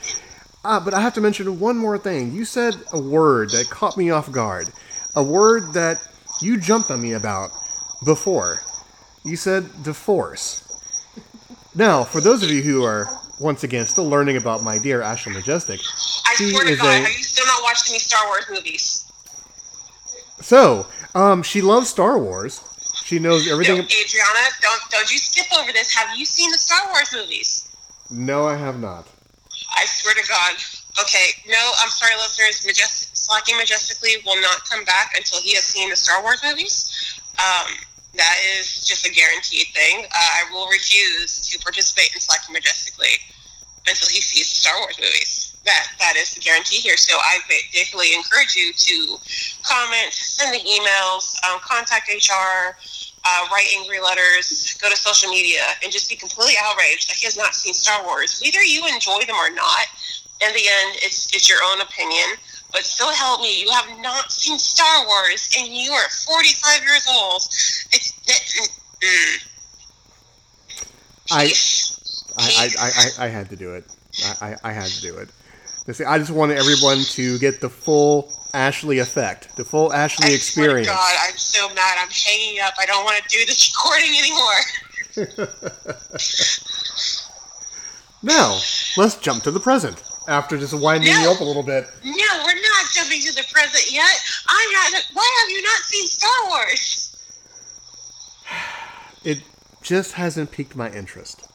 [0.63, 2.33] Uh, but I have to mention one more thing.
[2.33, 4.67] You said a word that caught me off guard.
[5.15, 6.05] A word that
[6.41, 7.51] you jumped on me about
[8.03, 8.59] before.
[9.23, 10.65] You said divorce.
[11.75, 13.07] Now, for those of you who are
[13.39, 15.79] once again still learning about my dear Ashley Majestic,
[16.25, 17.01] I swear to God, a...
[17.03, 19.11] have you still not watched any Star Wars movies?
[20.41, 22.63] So, um, she loves Star Wars.
[23.05, 23.77] She knows everything.
[23.77, 25.93] No, Adriana, don't don't you skip over this.
[25.93, 27.69] Have you seen the Star Wars movies?
[28.11, 29.07] No, I have not.
[29.75, 30.55] I swear to God.
[31.01, 32.59] Okay, no, I'm sorry, listeners.
[33.13, 37.19] Slacking Majestically will not come back until he has seen the Star Wars movies.
[37.37, 37.73] Um,
[38.15, 40.05] that is just a guaranteed thing.
[40.05, 43.21] Uh, I will refuse to participate in Slacking Majestically
[43.87, 45.55] until he sees the Star Wars movies.
[45.65, 46.97] That that is the guarantee here.
[46.97, 47.39] So I
[47.71, 49.17] definitely encourage you to
[49.61, 52.75] comment, send the emails, um, contact HR,
[53.29, 57.25] uh, write angry letters, go to social media, and just be completely outraged that he
[57.25, 58.41] has not seen Star Wars.
[58.43, 59.85] Whether you enjoy them or not,
[60.41, 62.37] in the end, it's it's your own opinion.
[62.71, 63.61] But still, help me.
[63.61, 67.41] You have not seen Star Wars, and you are 45 years old.
[67.91, 68.13] It's.
[69.01, 69.45] Mm.
[71.31, 71.53] I,
[72.37, 73.85] I, I, I, I had to do it.
[74.41, 75.29] I, I, I had to do it.
[76.05, 80.87] I just wanted everyone to get the full Ashley effect, the full Ashley I experience.
[80.87, 81.97] God, I'm so mad.
[81.99, 82.73] I'm hanging up.
[82.79, 84.59] I don't want to do this recording anymore.
[88.23, 88.57] now,
[88.97, 90.03] let's jump to the present.
[90.27, 91.85] After just winding no, you up a little bit.
[92.03, 94.21] No, we're not jumping to the present yet.
[94.47, 95.03] I had.
[95.13, 97.15] Why have you not seen Star Wars?
[99.23, 99.41] It
[99.81, 101.47] just hasn't piqued my interest.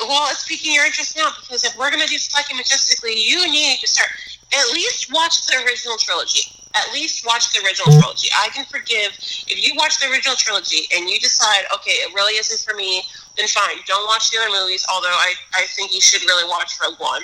[0.00, 3.50] Well, it's piquing your interest now because if we're going to do Slacking Majestically, you
[3.50, 4.10] need to start
[4.56, 6.50] at least watch the original trilogy.
[6.74, 8.28] At least watch the original trilogy.
[8.36, 9.16] I can forgive
[9.48, 13.02] if you watch the original trilogy and you decide, okay, it really isn't for me.
[13.36, 14.84] Then fine, don't watch the other movies.
[14.92, 17.22] Although I, I think you should really watch Rogue One.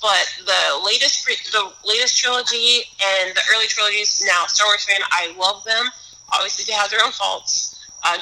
[0.00, 4.22] But the latest the latest trilogy and the early trilogies.
[4.26, 5.86] Now, Star Wars fan, I love them.
[6.34, 8.18] Obviously, they have their own faults, uh,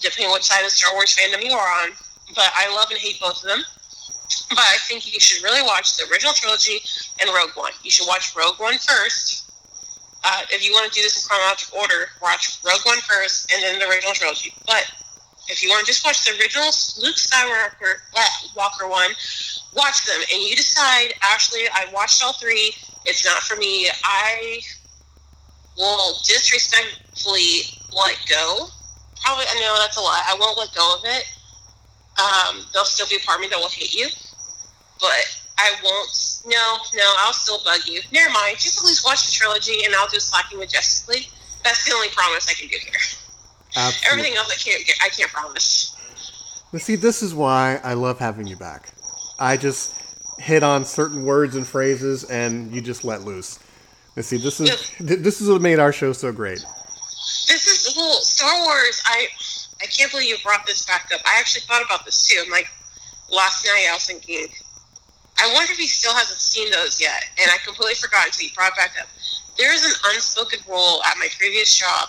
[0.00, 1.90] depending on side of Star Wars fandom you are on.
[2.34, 3.64] But I love and hate both of them.
[4.50, 6.80] But I think you should really watch the original trilogy
[7.20, 7.72] and Rogue One.
[7.82, 9.50] You should watch Rogue One first.
[10.24, 13.62] Uh, if you want to do this in chronological order, watch Rogue One first and
[13.62, 14.52] then the original trilogy.
[14.66, 14.90] But
[15.48, 16.68] if you want to just watch the original
[17.00, 18.04] Luke Skywalker
[18.54, 19.10] Walker one,
[19.74, 21.14] watch them and you decide.
[21.22, 22.74] Ashley, I watched all three.
[23.06, 23.88] It's not for me.
[24.04, 24.60] I
[25.76, 28.68] will disrespectfully let go.
[29.22, 30.22] Probably, I know that's a lot.
[30.26, 31.24] I won't let go of it.
[32.18, 34.08] Um, there'll still be a part of me that will hate you
[35.00, 36.42] but I won't.
[36.46, 38.00] No, no, I'll still bug you.
[38.12, 38.58] Never mind.
[38.58, 41.28] Just at least watch the trilogy, and I'll just do Slacking Majestically.
[41.64, 43.00] That's the only promise I can do here.
[43.76, 44.10] Absolutely.
[44.10, 44.82] Everything else I can't.
[45.02, 45.96] I can't promise.
[46.72, 48.90] But see, this is why I love having you back.
[49.38, 49.94] I just
[50.38, 53.58] hit on certain words and phrases, and you just let loose.
[54.16, 56.64] And see, this is this is what made our show so great.
[57.48, 59.02] This is well, Star Wars.
[59.06, 59.28] I
[59.80, 61.20] I can't believe you brought this back up.
[61.24, 62.42] I actually thought about this too.
[62.44, 62.68] I'm like,
[63.30, 64.48] last night I was thinking,
[65.38, 67.24] I wonder if he still hasn't seen those yet.
[67.40, 69.06] And I completely forgot until you brought back up.
[69.56, 72.08] There is an unspoken rule at my previous job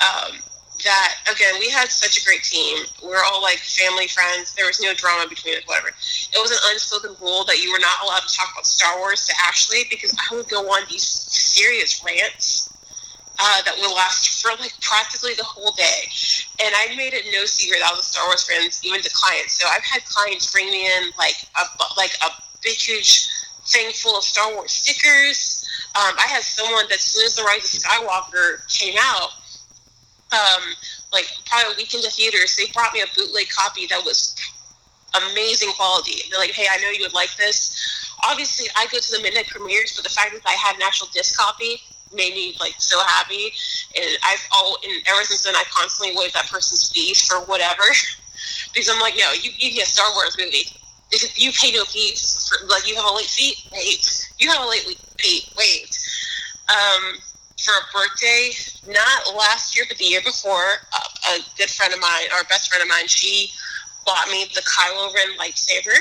[0.00, 0.36] um,
[0.84, 2.84] that, again, we had such a great team.
[3.02, 4.54] We are all like family friends.
[4.54, 5.88] There was no drama between us, whatever.
[5.88, 9.26] It was an unspoken rule that you were not allowed to talk about Star Wars
[9.26, 12.68] to Ashley because I would go on these serious rants.
[13.42, 16.04] Uh, that would last for like practically the whole day.
[16.62, 19.58] And I made it no secret I was a Star Wars fan, even to clients.
[19.58, 21.64] So I've had clients bring me in like a
[21.96, 22.30] like a
[22.62, 23.28] big, huge
[23.66, 25.64] thing full of Star Wars stickers.
[25.96, 29.30] Um, I had someone that as soon as The Rise of Skywalker came out,
[30.32, 30.62] um,
[31.12, 34.36] like probably a week into theaters, they brought me a bootleg copy that was
[35.32, 36.22] amazing quality.
[36.30, 37.74] They're like, hey, I know you would like this.
[38.28, 41.08] Obviously, I go to the midnight premieres, but the fact that I had an actual
[41.12, 41.80] disc copy
[42.12, 43.52] made me like so happy.
[43.96, 47.82] And I've all and ever since then, I constantly wave that person's face for whatever
[48.74, 50.66] because I'm like, no, you me a Star Wars movie
[51.12, 54.28] if you pay no fees for like you have a late fee, wait.
[54.38, 55.98] You have a late fee, wait.
[56.68, 57.18] Um,
[57.58, 58.50] for a birthday,
[58.88, 62.70] not last year, but the year before, a, a good friend of mine, or best
[62.70, 63.50] friend of mine, she
[64.06, 65.98] bought me the Kylo Ren lightsaber,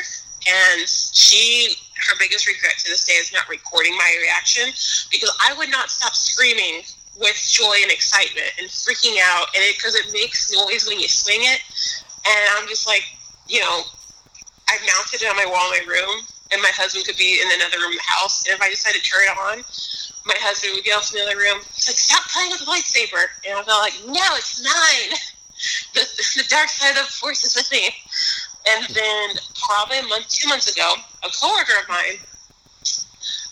[0.47, 1.75] and she
[2.07, 4.71] her biggest regret to this day is not recording my reaction
[5.11, 6.83] because I would not stop screaming
[7.19, 11.07] with joy and excitement and freaking out, and it because it makes noise when you
[11.07, 11.59] swing it,
[12.25, 13.03] and I'm just like,
[13.47, 13.83] you know,
[14.69, 17.47] I've mounted it on my wall in my room, and my husband could be in
[17.59, 18.45] another room in the house.
[18.47, 19.57] And if I decided to turn it on,
[20.25, 21.59] my husband would off in the other room.
[21.75, 25.17] He's like, "Stop playing with the lightsaber!" And I felt like, "No, it's mine.
[25.93, 26.07] The,
[26.37, 27.93] the dark side of the force is with me."
[28.69, 29.29] And then
[29.67, 32.17] probably a month, two months ago, a coworker of mine.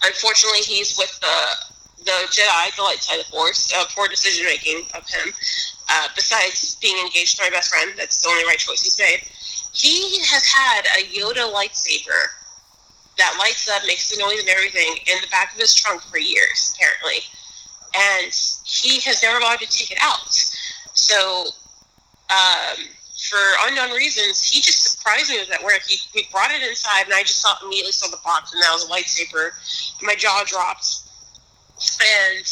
[0.03, 1.67] Unfortunately, he's with the
[2.05, 5.33] the Jedi, the light side of the Force, uh, poor decision making of him.
[5.89, 9.21] Uh, besides being engaged to my best friend, that's the only right choice he's made.
[9.73, 12.31] He has had a Yoda lightsaber
[13.17, 16.17] that lights up, makes the noise and everything in the back of his trunk for
[16.17, 17.23] years, apparently.
[17.95, 18.31] And
[18.63, 20.31] he has never bothered to take it out.
[20.93, 21.47] So,
[22.29, 22.85] um,
[23.27, 25.63] for unknown reasons, he just surprised me with that.
[25.63, 28.61] Where he, he brought it inside, and I just saw immediately saw the box, and
[28.63, 29.51] that was a lightsaber.
[30.01, 31.03] My jaw dropped.
[32.01, 32.45] And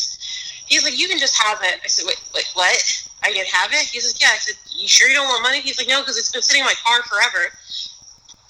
[0.67, 3.07] he's like, "You can just have it." I said, "Wait, wait, what?
[3.23, 5.61] I can have it?" He's like, "Yeah." I said, "You sure you don't want money?"
[5.61, 7.51] He's like, "No, because it's been sitting in my car forever."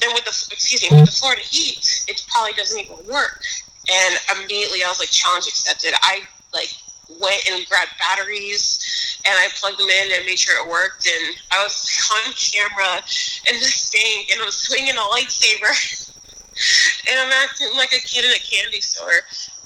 [0.02, 3.44] Then with the excuse me, with the Florida heat, it probably doesn't even work.
[3.90, 6.74] And immediately, I was like, "Challenge accepted." I like
[7.20, 11.08] went and grabbed batteries and I plugged them in and made sure it worked.
[11.08, 11.76] And I was
[12.26, 13.02] on camera
[13.50, 15.74] in the stink and I was swinging a lightsaber.
[17.10, 19.26] and I'm acting like a kid in a candy store.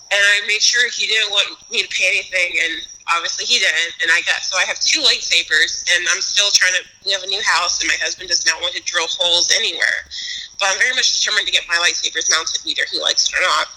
[0.10, 2.82] And I made sure he didn't want me to pay anything, and
[3.14, 3.94] obviously he didn't.
[4.02, 6.84] And I got so I have two lightsabers, and I'm still trying to.
[7.06, 10.10] We have a new house, and my husband does not want to drill holes anywhere.
[10.58, 13.46] But I'm very much determined to get my lightsabers mounted, either he likes it or
[13.46, 13.70] not.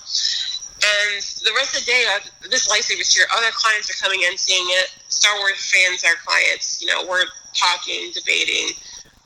[0.83, 3.27] And the rest of the day, I've, this lightsaber's here.
[3.37, 4.91] Other clients are coming in, seeing it.
[5.09, 6.83] Star Wars fans are clients.
[6.83, 8.75] You know, we're talking, debating.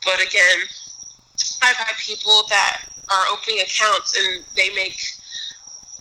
[0.05, 0.69] But again,
[1.63, 5.01] I've had people that are opening accounts and they make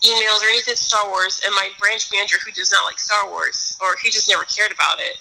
[0.04, 3.78] emails or anything Star Wars, and my branch manager who does not like Star Wars
[3.80, 5.16] or he just never cared about it,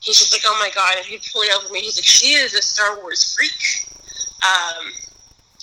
[0.00, 1.80] he's just like, oh my god, and he pulled over me.
[1.80, 3.86] He's like, she is a Star Wars freak.
[4.42, 4.92] Um,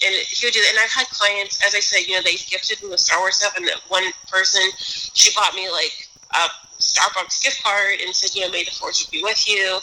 [0.06, 0.70] and he would do that.
[0.72, 3.38] And I've had clients, as I said, you know, they gifted me with Star Wars
[3.38, 8.46] stuff, and one person, she bought me like a Starbucks gift card and said, you
[8.46, 9.80] know, may the force be with you.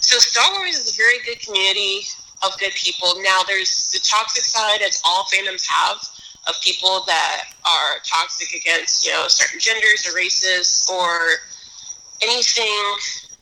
[0.00, 2.02] So Star Wars is a very good community
[2.44, 3.14] of good people.
[3.22, 5.96] Now there's the toxic side, as all fandoms have
[6.46, 11.40] of people that are toxic against, you know, certain genders or races or
[12.22, 12.84] anything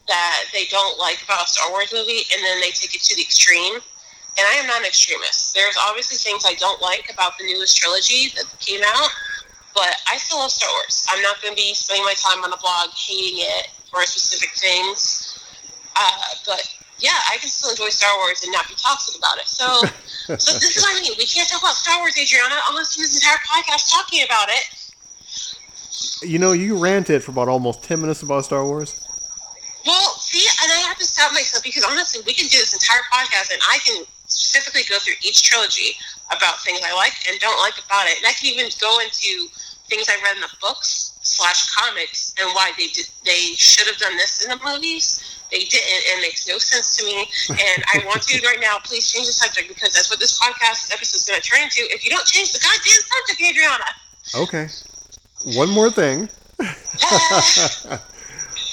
[0.06, 3.16] that they don't like about a Star Wars movie, and then they take it to
[3.16, 3.80] the extreme.
[4.38, 5.54] And I am not an extremist.
[5.54, 9.10] There's obviously things I don't like about the newest trilogy that came out,
[9.74, 11.06] but I still love Star Wars.
[11.10, 14.56] I'm not going to be spending my time on a blog hating it for specific
[14.56, 15.38] things.
[15.94, 16.64] Uh, but
[16.98, 19.48] yeah, I can still enjoy Star Wars and not be toxic about it.
[19.48, 19.66] So,
[20.38, 21.12] so this is what I mean.
[21.18, 24.64] We can't talk about Star Wars, Adriana, unless this entire podcast talking about it.
[26.22, 29.04] You know, you ranted for about almost ten minutes about Star Wars.
[29.84, 33.02] Well, see, and I have to stop myself because honestly, we can do this entire
[33.12, 34.04] podcast, and I can
[34.42, 35.94] specifically go through each trilogy
[36.34, 39.46] about things I like and don't like about it, and I can even go into
[39.86, 43.98] things I read in the books slash comics and why they did they should have
[43.98, 46.02] done this in the movies they didn't.
[46.10, 47.28] And it makes no sense to me.
[47.50, 50.92] And I want you right now, please change the subject because that's what this podcast
[50.92, 51.82] episode is going to turn into.
[51.94, 53.84] If you don't change the goddamn subject, Adriana.
[54.34, 54.68] Okay.
[55.58, 56.28] One more thing.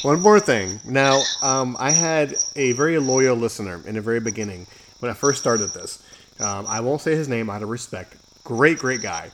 [0.04, 0.80] One more thing.
[0.86, 4.66] Now, um, I had a very loyal listener in the very beginning
[5.00, 6.04] when I first started this.
[6.40, 8.16] Um, I won't say his name out of respect.
[8.44, 9.32] Great, great guy.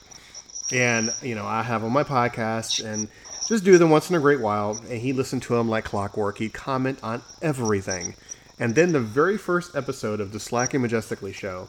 [0.73, 3.07] And, you know, I have on my podcast, and
[3.47, 6.39] just do them once in a great while, and he listened to them like clockwork.
[6.39, 8.15] He'd comment on everything.
[8.57, 11.67] And then the very first episode of the Slacking Majestically show,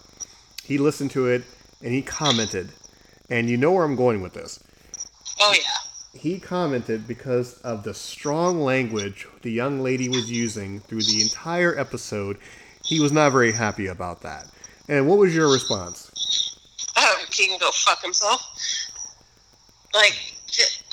[0.65, 1.43] he listened to it
[1.83, 2.71] and he commented.
[3.29, 4.63] And you know where I'm going with this.
[5.41, 6.21] Oh, yeah.
[6.21, 11.79] He commented because of the strong language the young lady was using through the entire
[11.79, 12.39] episode.
[12.87, 14.47] He was not very happy about that.
[14.89, 16.11] And what was your response?
[16.97, 18.41] Um, he can go fuck himself.
[19.93, 20.15] Like,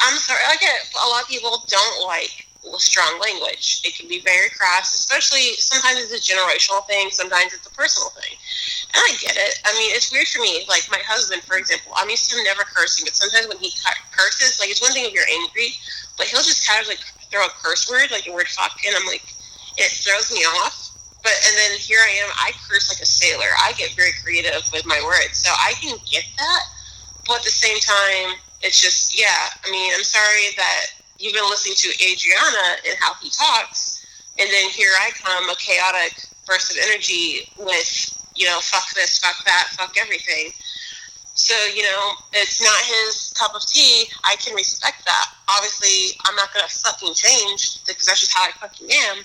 [0.01, 0.73] I'm sorry, I get
[1.05, 2.47] a lot of people don't like
[2.79, 3.81] strong language.
[3.85, 8.09] It can be very crass, especially sometimes it's a generational thing, sometimes it's a personal
[8.09, 8.33] thing.
[8.95, 9.61] And I get it.
[9.65, 10.65] I mean, it's weird for me.
[10.67, 13.71] Like my husband, for example, I'm used to him never cursing, but sometimes when he
[14.11, 15.75] curses, like it's one thing if you're angry,
[16.17, 18.95] but he'll just kind of like throw a curse word, like the word fuck, and
[18.95, 19.23] I'm like,
[19.77, 20.82] it throws me off.
[21.23, 23.47] But and then here I am, I curse like a sailor.
[23.63, 26.63] I get very creative with my words, so I can get that.
[27.25, 29.47] But at the same time, it's just, yeah.
[29.63, 34.05] I mean, I'm sorry that you've been listening to Adriana and how he talks,
[34.37, 36.13] and then here I come, a chaotic
[36.45, 40.51] burst of energy with, you know, fuck this, fuck that, fuck everything.
[41.35, 44.05] So, you know, it's not his cup of tea.
[44.23, 45.25] I can respect that.
[45.49, 49.23] Obviously, I'm not going to fucking change because that's just how I fucking am.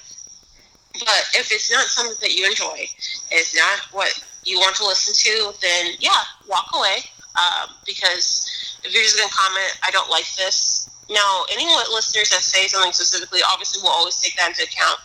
[0.99, 2.87] But if it's not something that you enjoy,
[3.31, 4.13] it's not what
[4.45, 7.05] you want to listen to, then yeah, walk away.
[7.39, 10.91] um, because if you're just going to comment, I don't like this.
[11.11, 14.99] Now, any listeners that say something specifically, obviously, we'll always take that into account.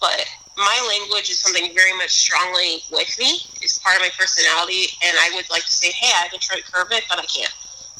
[0.00, 0.26] But
[0.56, 3.42] my language is something very much strongly with me.
[3.62, 6.56] It's part of my personality, and I would like to say, hey, I can try
[6.56, 7.52] to curb it, but I can't.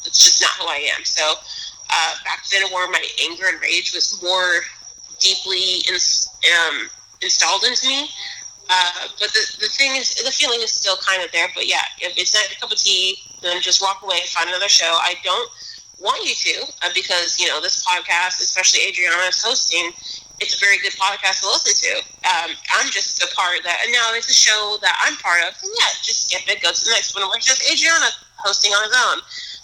[0.05, 1.03] It's just not who I am.
[1.05, 1.23] So
[1.89, 4.61] uh, back then, where my anger and rage was more
[5.19, 6.89] deeply in, um,
[7.25, 8.07] installed into me.
[8.69, 11.49] Uh, but the, the thing is, the feeling is still kind of there.
[11.53, 14.69] But yeah, if it's not a cup of tea, then just walk away, find another
[14.69, 14.89] show.
[14.89, 15.49] I don't
[15.99, 19.91] want you to uh, because you know this podcast, especially Adriana is hosting.
[20.41, 21.93] It's a very good podcast to listen to.
[22.27, 25.55] Um, I'm just a part that, and now it's a show that I'm part of.
[25.63, 27.23] And yeah, just skip it, go to the next one.
[27.29, 29.17] Where just Adriana hosting on his own.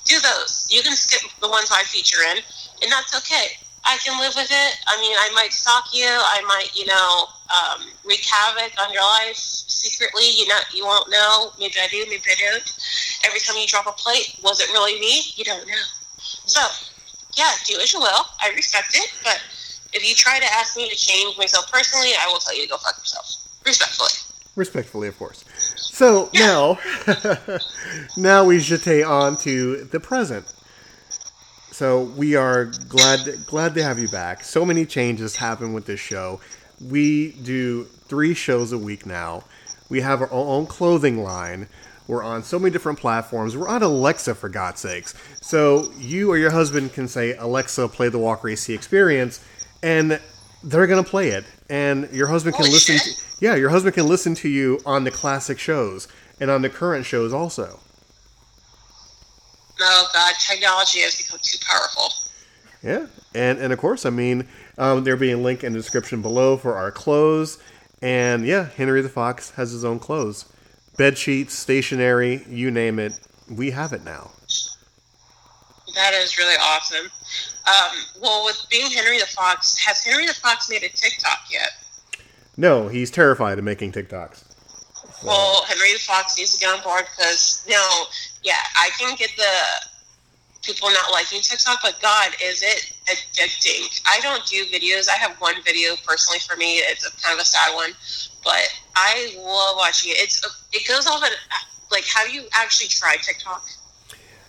[0.06, 0.66] Do those.
[0.70, 2.38] You can skip the ones I feature in,
[2.82, 3.58] and that's okay.
[3.84, 4.72] I can live with it.
[4.88, 6.06] I mean, I might stalk you.
[6.06, 10.30] I might, you know, um, wreak havoc on your life secretly.
[10.32, 11.52] You know, you won't know.
[11.60, 12.06] Maybe I do.
[12.10, 12.74] Maybe I don't.
[13.26, 15.22] Every time you drop a plate, was it really me?
[15.36, 15.86] You don't know.
[16.46, 16.62] So,
[17.36, 18.26] yeah, do as you will.
[18.42, 19.42] I respect it, but
[19.94, 22.70] if you try to ask me to change myself personally, I will tell you to
[22.70, 23.36] go fuck yourself.
[23.66, 24.12] Respectfully.
[24.56, 25.46] Respectfully, of course.
[25.76, 26.46] So yeah.
[26.46, 26.80] now,
[28.18, 30.46] now we take on to the present.
[31.72, 34.44] So we are glad glad to have you back.
[34.44, 36.42] So many changes happen with this show.
[36.90, 39.44] We do three shows a week now.
[39.90, 41.68] We have our own clothing line.
[42.08, 43.56] We're on so many different platforms.
[43.56, 45.14] We're on Alexa for God's sakes.
[45.42, 49.44] So you or your husband can say, Alexa, play the Walker AC Experience,
[49.84, 50.20] and
[50.64, 51.46] they're gonna play it.
[51.70, 52.98] And your husband can Holy listen.
[52.98, 53.16] shit.
[53.18, 56.08] To, yeah, your husband can listen to you on the classic shows
[56.40, 57.80] and on the current shows also.
[59.80, 62.10] Oh God, technology has become too powerful.
[62.84, 64.48] Yeah, and and of course, I mean,
[64.82, 67.60] um, there'll be a link in the description below for our clothes.
[68.02, 70.52] And yeah, Henry the Fox has his own clothes,
[70.98, 73.14] bed sheets, stationery, you name it.
[73.48, 74.32] We have it now.
[75.94, 77.12] That is really awesome.
[77.68, 81.70] Um, well, with being Henry the Fox, has Henry the Fox made a TikTok yet?
[82.58, 84.46] No, he's terrified of making TikToks.
[85.24, 88.06] Well, Henry the Fox needs to get on board because now,
[88.42, 89.91] yeah, I can get the
[90.62, 94.02] people not liking TikTok, but God, is it addicting?
[94.08, 95.10] I don't do videos.
[95.10, 96.76] I have one video personally for me.
[96.78, 97.92] It's a kind of a sad one,
[98.44, 100.18] but I love watching it.
[100.18, 100.42] It's
[100.74, 101.32] it goes off at
[101.92, 103.64] like, have you actually tried TikTok?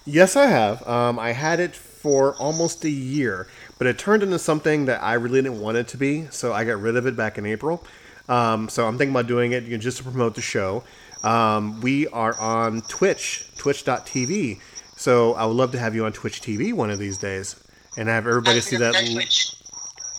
[0.04, 0.86] Yes, I have.
[0.86, 3.48] Um, I had it for almost a year,
[3.78, 6.64] but it turned into something that I really didn't want it to be, so I
[6.64, 7.84] got rid of it back in April.
[8.28, 10.84] Um, so I'm thinking about doing it you know, just to promote the show.
[11.22, 14.60] Um, we are on Twitch, twitch.tv.
[15.02, 17.58] So I would love to have you on Twitch TV one of these days
[17.98, 19.02] and have everybody I've see never that.
[19.02, 19.56] been on Twitch.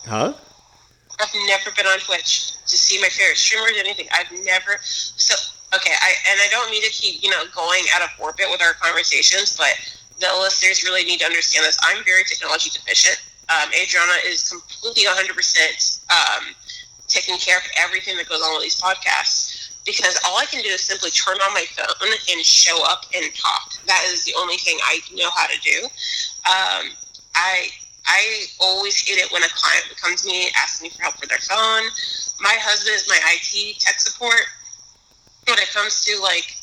[0.04, 0.34] Huh?
[1.18, 4.08] I've never been on Twitch to see my favorite streamers or anything.
[4.12, 4.76] I've never.
[4.84, 5.32] So
[5.74, 8.60] okay, I and I don't mean to keep you know going out of orbit with
[8.60, 9.72] our conversations, but
[10.20, 11.78] the listeners really need to understand this.
[11.80, 13.16] I'm very technology deficient.
[13.48, 16.52] Um, Adriana is completely 100 percent um,
[17.08, 19.53] taking care of everything that goes on with these podcasts
[19.84, 23.24] because all I can do is simply turn on my phone and show up and
[23.34, 23.72] talk.
[23.86, 25.84] That is the only thing I know how to do.
[25.84, 26.92] Um,
[27.34, 27.68] I
[28.06, 31.16] I always hate it when a client would come to me asking me for help
[31.16, 31.88] for their phone.
[32.40, 34.40] My husband is my IT tech support
[35.46, 36.54] when it comes to like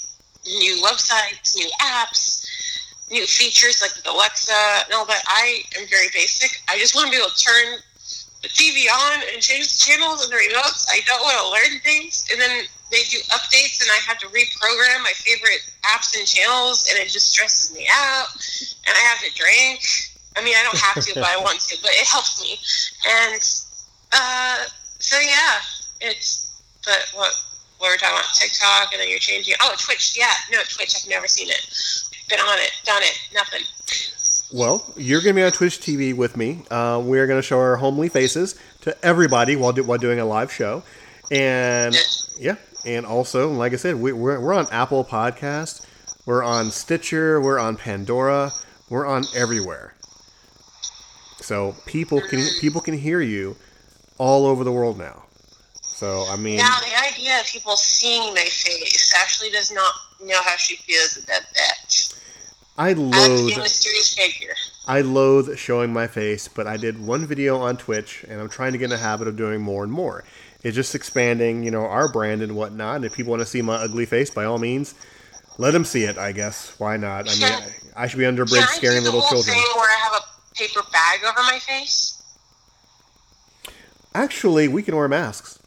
[0.45, 2.45] new websites, new apps,
[3.09, 5.24] new features like with Alexa and all that.
[5.28, 6.61] I am very basic.
[6.69, 7.78] I just want to be able to turn
[8.41, 10.86] the TV on and change the channels and the remotes.
[10.89, 12.28] I don't want to learn things.
[12.32, 16.85] And then they do updates and I have to reprogram my favorite apps and channels
[16.89, 18.27] and it just stresses me out.
[18.85, 19.81] And I have to drink.
[20.35, 22.59] I mean, I don't have to, but I want to, but it helps me.
[23.07, 23.41] And
[24.13, 24.65] uh,
[24.99, 25.59] so, yeah,
[26.01, 27.31] it's, but what,
[27.79, 29.55] what we're talking about TikTok and then you're changing.
[29.61, 30.15] Oh, Twitch.
[30.17, 30.93] Yeah, no, Twitch.
[30.95, 31.65] I've never seen it.
[32.29, 33.61] Been on it, done it, nothing.
[34.53, 36.63] Well, you're going to be on Twitch TV with me.
[36.69, 40.25] Uh, we're going to show our homely faces to everybody while, do, while doing a
[40.25, 40.83] live show.
[41.31, 41.95] And
[42.37, 42.55] yeah,
[42.86, 45.86] and also, like I said, we, we're, we're on Apple Podcast,
[46.25, 48.51] we're on Stitcher, we're on Pandora,
[48.89, 49.93] we're on everywhere.
[51.41, 53.55] So people can people can hear you
[54.17, 55.23] all over the world now.
[55.82, 60.39] So I mean, Now, the idea of people seeing my face, Ashley does not know
[60.43, 62.13] how she feels about that.
[62.77, 64.53] I loathe a mysterious figure.
[64.88, 68.71] I loathe showing my face, but I did one video on Twitch, and I'm trying
[68.71, 70.23] to get in the habit of doing more and more.
[70.64, 72.97] It's just expanding, you know, our brand and whatnot.
[72.97, 74.93] And if people want to see my ugly face, by all means,
[75.57, 76.18] let them see it.
[76.18, 77.28] I guess why not?
[77.30, 79.55] I mean, I, I should be under a bridge Can scaring little children.
[79.55, 82.22] thing where I have a paper bag over my face?
[84.14, 85.57] Actually, we can wear masks.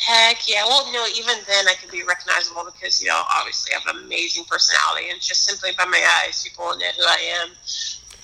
[0.00, 0.64] Heck yeah.
[0.66, 4.04] Well, no, even then I can be recognizable because, you know, obviously I have an
[4.04, 7.48] amazing personality and just simply by my eyes, people will know who I am.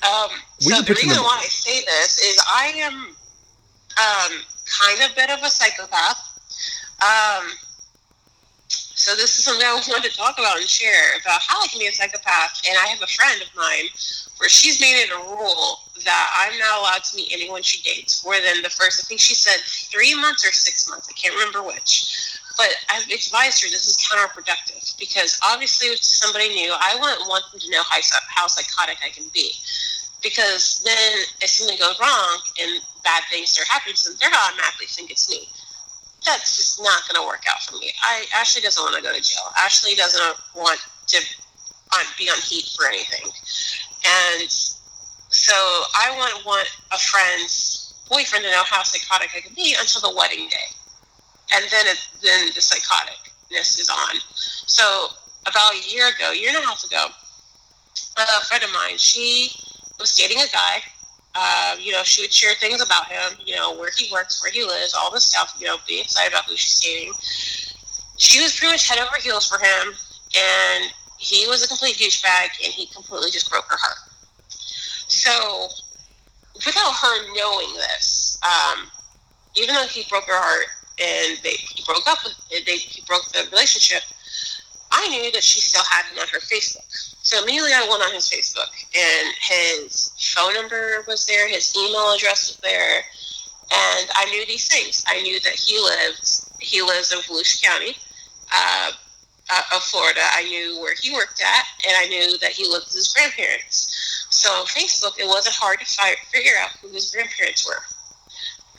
[0.03, 3.17] Um, so the reason why I say this is I am
[3.97, 6.37] um, kind of bit of a psychopath.
[7.01, 7.51] Um,
[8.69, 11.79] so this is something I wanted to talk about and share about how I can
[11.79, 12.63] be a psychopath.
[12.69, 13.87] And I have a friend of mine
[14.39, 18.25] where she's made it a rule that I'm not allowed to meet anyone she dates
[18.25, 19.01] more than the first.
[19.01, 19.61] I think she said
[19.93, 21.09] three months or six months.
[21.09, 22.41] I can't remember which.
[22.57, 27.45] But I've advised her this is counterproductive because obviously with somebody new, I wouldn't want
[27.53, 29.53] them to know how, how psychotic I can be.
[30.27, 34.91] Because then if something goes wrong and bad things start happening to them, they're automatically
[34.91, 35.47] think it's me.
[36.27, 37.93] That's just not going to work out for me.
[38.03, 39.47] I Ashley doesn't want to go to jail.
[39.57, 40.81] Ashley doesn't want
[41.15, 41.19] to
[41.95, 43.31] on, be on heat for anything.
[44.35, 44.51] And
[45.31, 45.55] so
[45.95, 50.17] I wouldn't want a friend's boyfriend to know how psychotic I can be until the
[50.17, 50.69] wedding day.
[51.55, 54.17] And then it, then the psychoticness is on.
[54.35, 55.15] So
[55.47, 57.07] about a year ago, year and a half ago,
[58.17, 59.53] a friend of mine, she
[59.99, 60.83] was dating a guy.
[61.35, 64.51] Uh, you know, she would share things about him, you know, where he works, where
[64.51, 67.13] he lives, all this stuff, you know, be excited about who she's dating.
[68.17, 69.93] She was pretty much head over heels for him,
[70.35, 73.99] and he was a complete douchebag, and he completely just broke her heart.
[75.09, 75.69] So,
[76.55, 78.89] without her knowing this, um,
[79.57, 80.67] even though he broke her heart
[81.01, 84.03] and they he broke up, with, they he broke the relationship,
[84.97, 86.85] I knew that she still had him on her Facebook.
[87.23, 92.13] So immediately I went on his Facebook, and his phone number was there, his email
[92.13, 95.05] address was there, and I knew these things.
[95.07, 97.97] I knew that he lived he lives in Volusia County.
[98.53, 98.93] Uh,
[99.51, 100.21] uh, of Florida.
[100.33, 104.27] I knew where he worked at, and I knew that he lived with his grandparents.
[104.31, 107.83] So on Facebook, it wasn't hard to fi- figure out who his grandparents were.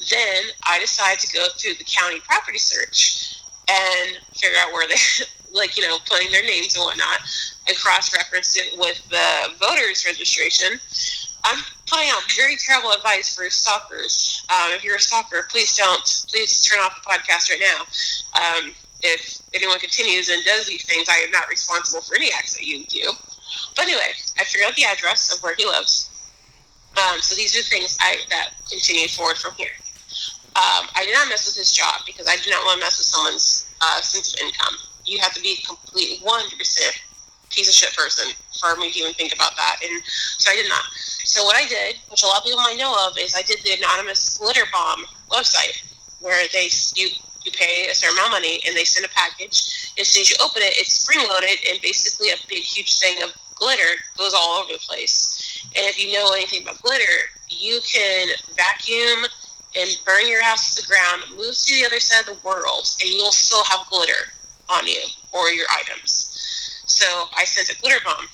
[0.10, 4.96] Then I decided to go through the county property search and figure out where they,
[5.58, 7.20] like, you know, putting their names and whatnot,
[7.68, 10.80] and cross reference it with the voters registration.
[11.44, 14.46] I'm putting out very terrible advice for stalkers.
[14.50, 16.26] Um, if you're a stalker, please don't.
[16.30, 17.82] Please turn off the podcast right now.
[18.42, 22.56] Um, if anyone continues and does these things, I am not responsible for any acts
[22.56, 23.12] that you do.
[23.76, 26.10] But anyway, I figured out the address of where he lives.
[26.98, 29.70] Um, so these are things I, that continue forward from here.
[30.56, 32.98] Um, I did not mess with his job because I do not want to mess
[32.98, 34.76] with someone's uh, sense of income.
[35.08, 37.00] You have to be a complete 100%
[37.50, 38.28] piece of shit person
[38.60, 39.78] for me to even think about that.
[39.84, 40.84] And so I did not.
[41.24, 43.60] So what I did, which a lot of people might know of, is I did
[43.64, 45.84] the anonymous glitter bomb website
[46.20, 47.10] where they you
[47.46, 49.92] you pay a certain amount of money and they send a package.
[49.98, 53.24] As soon as you open it, it's spring loaded and basically a big, huge thing
[53.24, 55.64] of glitter goes all over the place.
[55.76, 59.32] And if you know anything about glitter, you can vacuum
[59.80, 62.90] and burn your house to the ground, move to the other side of the world,
[63.00, 64.34] and you'll still have glitter
[64.70, 65.02] on you
[65.32, 66.34] or your items.
[66.86, 67.06] So
[67.38, 68.28] I sent a glitter bomb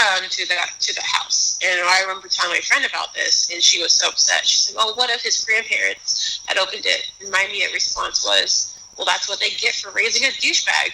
[0.00, 1.58] um, to that to the house.
[1.64, 4.46] And I remember telling my friend about this, and she was so upset.
[4.46, 8.78] She said, "Oh, what if his grandparents had opened it?" And my immediate response was,
[8.96, 10.92] "Well, that's what they get for raising a douchebag.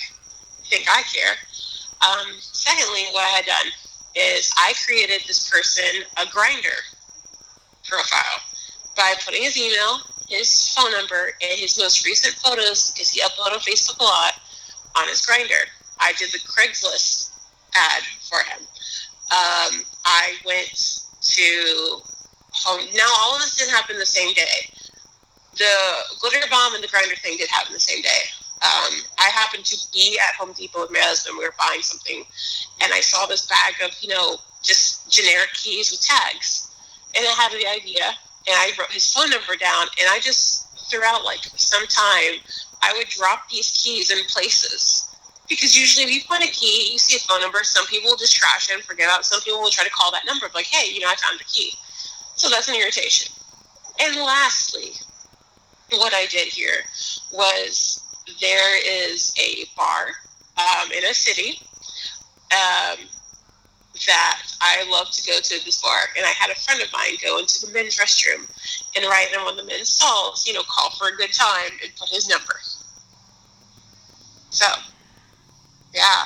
[0.68, 1.36] think I care?"
[2.02, 3.72] Um, secondly, what I had done
[4.14, 6.76] is I created this person a Grindr
[7.84, 8.40] profile
[8.96, 13.54] by putting his email, his phone number, and his most recent photos, because he uploaded
[13.54, 14.34] on Facebook a lot,
[14.96, 15.66] on his Grindr.
[16.00, 17.30] I did the Craigslist
[17.74, 18.60] ad for him.
[19.30, 22.00] Um, I went to
[22.52, 22.86] home.
[22.94, 24.70] Now, all of this didn't happen the same day.
[25.58, 25.74] The
[26.20, 28.22] glitter bomb and the Grindr thing did happen the same day.
[28.62, 31.36] Um, I happened to be at Home Depot with my husband.
[31.38, 32.24] We were buying something,
[32.82, 36.68] and I saw this bag of, you know, just generic keys with tags.
[37.16, 38.16] And I had the idea,
[38.46, 42.40] and I wrote his phone number down, and I just, throughout like some time,
[42.82, 45.06] I would drop these keys in places
[45.48, 47.58] because usually if you find a key, you see a phone number.
[47.62, 49.24] Some people will just trash it and forget about it.
[49.26, 51.44] Some people will try to call that number, like, hey, you know, I found a
[51.44, 51.72] key.
[52.34, 53.32] So that's an irritation.
[54.00, 54.92] And lastly,
[55.90, 56.84] what I did here
[57.32, 58.02] was
[58.40, 60.08] there is a bar
[60.58, 61.60] um, in a city
[62.52, 63.06] um,
[64.06, 65.98] that I love to go to this bar.
[66.16, 68.46] And I had a friend of mine go into the men's restroom
[68.96, 71.94] and write in of the men's stalls, you know, call for a good time and
[71.96, 72.60] put his number.
[74.50, 74.66] So
[75.94, 76.24] yeah,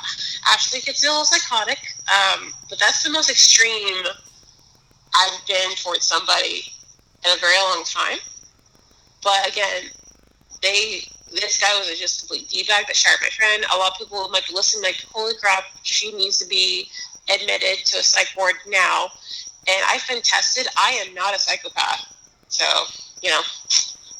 [0.48, 4.04] Ashley gets a little psychotic, um, but that's the most extreme
[5.14, 6.64] I've been towards somebody
[7.24, 8.18] in a very long time.
[9.22, 9.90] But again,
[10.62, 11.02] they
[11.32, 13.64] this guy was just a complete d-bag that shared my friend.
[13.72, 16.88] A lot of people might be listening like, holy crap, she needs to be
[17.28, 19.08] admitted to a psych ward now.
[19.68, 20.66] And I've been tested.
[20.76, 22.06] I am not a psychopath.
[22.48, 22.64] So,
[23.22, 23.40] you know,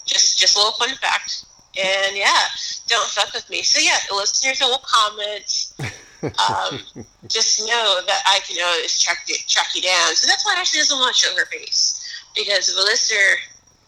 [0.06, 1.44] just just a little fun fact.
[1.78, 2.46] And yeah,
[2.88, 3.62] don't fuck with me.
[3.62, 5.72] So yeah, the listeners will comment.
[6.22, 6.80] Um,
[7.28, 10.14] just know that I can always track, track you down.
[10.14, 11.96] So that's why Ashley doesn't want to show her face.
[12.36, 13.40] Because if a listener,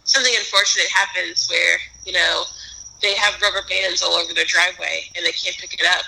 [0.04, 2.44] something unfortunate happens where, you know,
[3.02, 6.06] they have rubber bands all over their driveway and they can't pick it up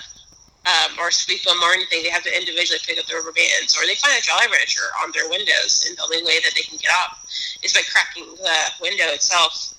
[0.65, 2.03] um, or sweep them or anything.
[2.03, 4.85] They have to individually pick up the rubber bands, or they find a Jolly Rancher
[5.03, 7.17] on their windows, and the only way that they can get up
[7.63, 9.73] is by cracking the window itself.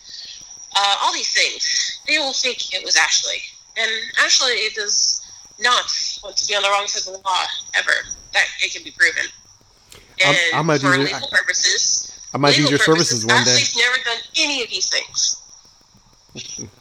[0.76, 3.42] Uh, all these things, they will think it was Ashley,
[3.76, 5.22] and Ashley does
[5.58, 5.90] not
[6.22, 7.92] want to be on the wrong side of the law ever.
[8.32, 9.24] That it can be proven.
[10.24, 13.52] And I might for do- legal purposes, I might use legal your services one day.
[13.52, 15.36] Ashley's never done any of these things.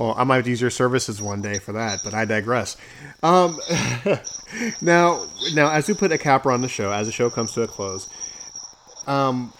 [0.00, 2.78] Well, I might use your services one day for that, but I digress.
[3.22, 3.60] Um,
[4.80, 7.64] now, now, as we put a capper on the show, as the show comes to
[7.64, 8.08] a close,
[9.06, 9.52] um,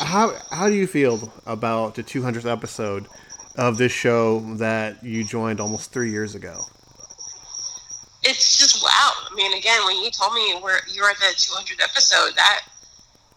[0.00, 3.08] how how do you feel about the 200th episode
[3.56, 6.58] of this show that you joined almost three years ago?
[8.22, 9.12] it's just wow.
[9.30, 12.62] I mean, again, when you told me where you're at the 200th episode, that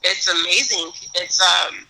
[0.04, 0.92] it's amazing.
[1.16, 1.86] It's um,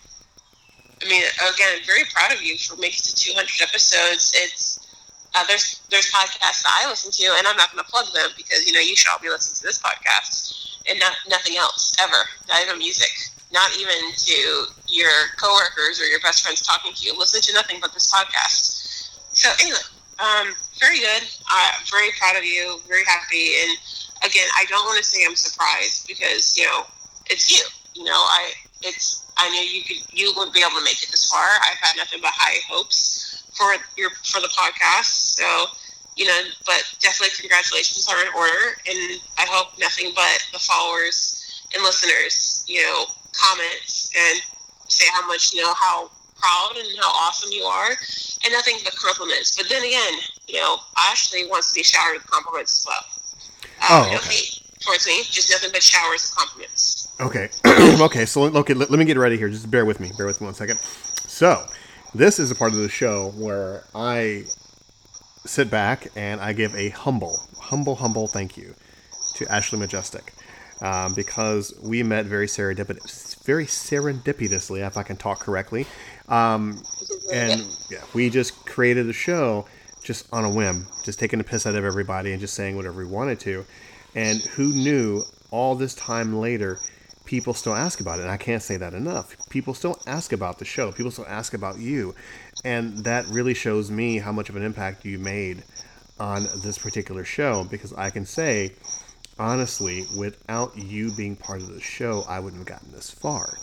[1.02, 4.32] I mean, again, I'm very proud of you for making it to 200 episodes.
[4.34, 4.80] It's
[5.34, 8.30] uh, there's there's podcasts that I listen to, and I'm not going to plug them
[8.36, 11.94] because you know you should all be listening to this podcast and not nothing else
[12.00, 13.10] ever, not even music,
[13.52, 17.16] not even to your coworkers or your best friends talking to you.
[17.16, 19.08] Listen to nothing but this podcast.
[19.32, 19.78] So anyway,
[20.18, 21.22] um, very good.
[21.50, 22.80] Uh, very proud of you.
[22.88, 23.54] Very happy.
[23.62, 23.78] And
[24.24, 26.86] again, I don't want to say I'm surprised because you know
[27.30, 27.64] it's you.
[27.94, 31.10] You know, I it's I knew you could you wouldn't be able to make it
[31.10, 31.48] this far.
[31.64, 35.36] I've had nothing but high hopes for your for the podcast.
[35.38, 35.66] So
[36.16, 41.62] you know, but definitely congratulations are in order, and I hope nothing but the followers
[41.74, 44.40] and listeners, you know, comments and
[44.88, 47.90] say how much you know how proud and how awesome you are,
[48.44, 49.56] and nothing but compliments.
[49.56, 50.14] But then again,
[50.48, 53.04] you know, Ashley wants to be showered with compliments as well.
[53.88, 56.99] Oh, Um, no hate towards me, just nothing but showers of compliments.
[57.20, 57.48] Okay.
[58.00, 58.24] okay.
[58.24, 59.48] So okay, let, let me get ready here.
[59.48, 60.10] Just bear with me.
[60.16, 60.78] Bear with me one second.
[60.78, 61.62] So,
[62.14, 64.44] this is a part of the show where I
[65.44, 68.74] sit back and I give a humble, humble, humble thank you
[69.34, 70.32] to Ashley Majestic
[70.82, 75.86] um, because we met very serendipitous, very serendipitously, if I can talk correctly.
[76.28, 76.82] Um,
[77.32, 79.66] and yeah, we just created a show
[80.02, 82.98] just on a whim, just taking the piss out of everybody and just saying whatever
[82.98, 83.64] we wanted to.
[84.14, 86.78] And who knew all this time later,
[87.30, 88.22] people still ask about it.
[88.22, 89.36] And I can't say that enough.
[89.50, 90.90] People still ask about the show.
[90.90, 92.12] People still ask about you.
[92.64, 95.62] And that really shows me how much of an impact you made
[96.18, 98.72] on this particular show because I can say,
[99.38, 103.56] honestly, without you being part of the show, I wouldn't have gotten this far.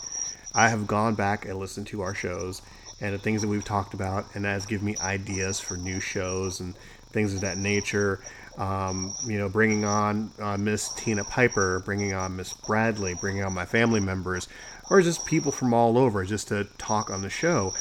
[0.54, 2.62] I have gone back and listened to our shows
[3.02, 6.00] and the things that we've talked about, and that has given me ideas for new
[6.00, 6.74] shows and
[7.12, 8.20] things of that nature.
[8.58, 13.54] Um, you know, bringing on uh, Miss Tina Piper, bringing on Miss Bradley, bringing on
[13.54, 14.48] my family members,
[14.90, 17.72] or just people from all over just to talk on the show.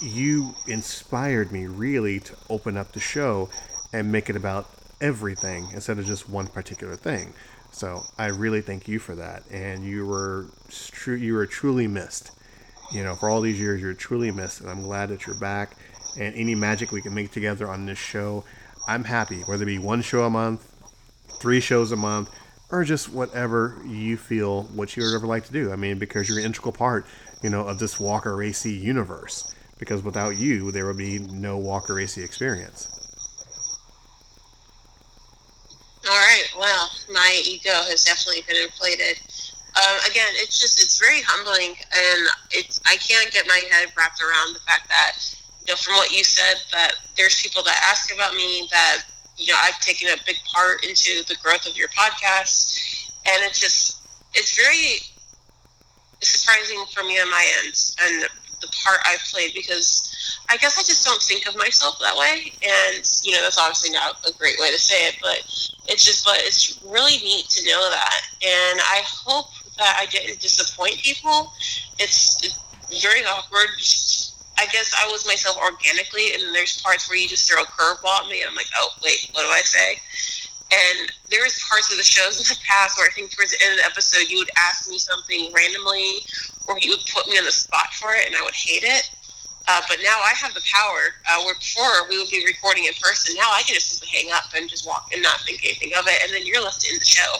[0.00, 3.50] You inspired me really to open up the show
[3.92, 4.66] and make it about
[5.02, 7.34] everything instead of just one particular thing.
[7.72, 12.30] So I really thank you for that, and you were tru- you were truly missed.
[12.92, 15.76] You know, for all these years, you're truly missed, and I'm glad that you're back.
[16.18, 18.44] And any magic we can make together on this show,
[18.86, 19.40] I'm happy.
[19.42, 20.68] Whether it be one show a month,
[21.40, 22.30] three shows a month,
[22.70, 25.72] or just whatever you feel what you would ever like to do.
[25.72, 27.06] I mean, because you're an integral part,
[27.42, 29.54] you know, of this Walker AC universe.
[29.78, 32.88] Because without you, there would be no Walker AC experience.
[36.08, 36.44] All right.
[36.58, 39.18] Well, my ego has definitely been inflated.
[39.76, 44.20] Um, again, it's just it's very humbling, and it's I can't get my head wrapped
[44.20, 45.16] around the fact that
[45.66, 49.02] you know from what you said that there's people that ask about me that
[49.36, 53.60] you know I've taken a big part into the growth of your podcast, and it's
[53.60, 54.00] just
[54.34, 54.98] it's very
[56.20, 58.28] surprising for me on my end and
[58.60, 60.08] the part I've played because
[60.48, 63.90] I guess I just don't think of myself that way, and you know that's obviously
[63.90, 65.38] not a great way to say it, but
[65.88, 68.20] it's just but it's really neat to know that.
[68.42, 71.52] And i hope that i didn't disappoint people.
[71.98, 73.68] It's, it's very awkward
[74.58, 78.24] i guess i was myself organically and there's parts where you just throw a curveball
[78.24, 79.98] at me and i'm like oh wait what do i say
[80.72, 83.64] and there was parts of the shows in the past where i think towards the
[83.64, 86.20] end of the episode you would ask me something randomly
[86.68, 89.10] or you would put me on the spot for it and i would hate it
[89.68, 91.14] uh, but now I have the power.
[91.30, 93.34] Uh, where before we would be recording in person.
[93.36, 96.06] Now I can just simply hang up and just walk and not think anything of
[96.06, 97.36] it, and then you're left in the show.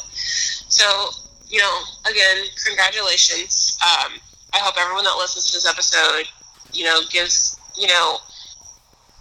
[0.69, 1.11] So,
[1.49, 3.77] you know, again, congratulations.
[3.83, 4.21] Um,
[4.55, 6.29] I hope everyone that listens to this episode,
[6.73, 8.19] you know, gives, you know,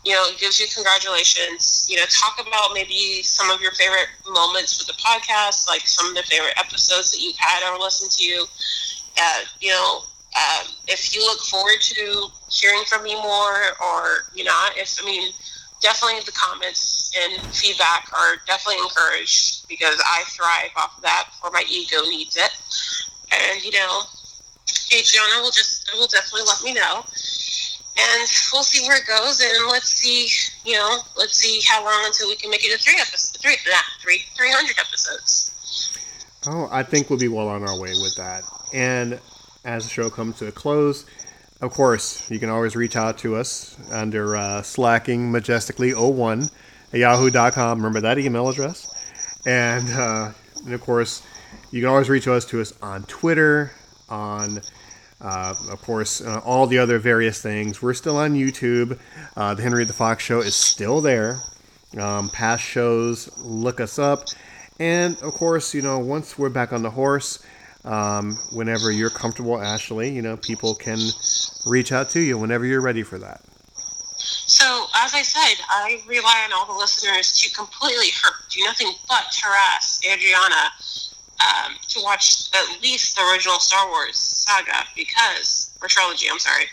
[0.04, 1.86] you know, gives you congratulations.
[1.90, 6.08] You know, talk about maybe some of your favorite moments with the podcast, like some
[6.08, 8.46] of the favorite episodes that you've had or listened to.
[9.22, 10.02] Uh, you know,
[10.36, 15.06] um, if you look forward to hearing from me more or you know, if I
[15.06, 15.32] mean,
[15.82, 21.52] definitely the comments and feedback are definitely encouraged because I thrive off of that, or
[21.52, 22.52] my ego needs it.
[23.32, 24.02] And you know,
[24.94, 27.04] Adriana will just will definitely let me know
[27.98, 30.30] and we'll see where it goes and let's see
[30.66, 33.56] you know let's see how long until we can make it to three episodes three
[33.70, 35.98] nah, three 300 episodes.
[36.48, 38.44] Oh i think we'll be well on our way with that.
[38.74, 39.20] And
[39.66, 41.06] as the show comes to a close
[41.62, 46.50] of course you can always reach out to us under uh, slacking majestically 01
[46.94, 48.88] at yahoo.com remember that email address?
[49.46, 50.32] And, uh,
[50.66, 51.24] and of course
[51.72, 53.72] you can always reach us to us on twitter
[54.10, 54.62] on
[55.22, 57.82] uh, of course, uh, all the other various things.
[57.82, 58.98] We're still on YouTube.
[59.36, 61.40] Uh, the Henry the Fox Show is still there.
[61.98, 64.26] Um, past shows, look us up.
[64.80, 67.46] And of course, you know, once we're back on the horse,
[67.86, 71.00] um, whenever you're comfortable, Ashley, you know, people can
[71.68, 73.42] reach out to you whenever you're ready for that.
[74.18, 78.94] So, as I said, I rely on all the listeners to completely hurt, do nothing
[79.08, 80.72] but harass Adriana
[81.42, 86.66] um, to watch at least the original Star Wars saga because, or trilogy, I'm sorry,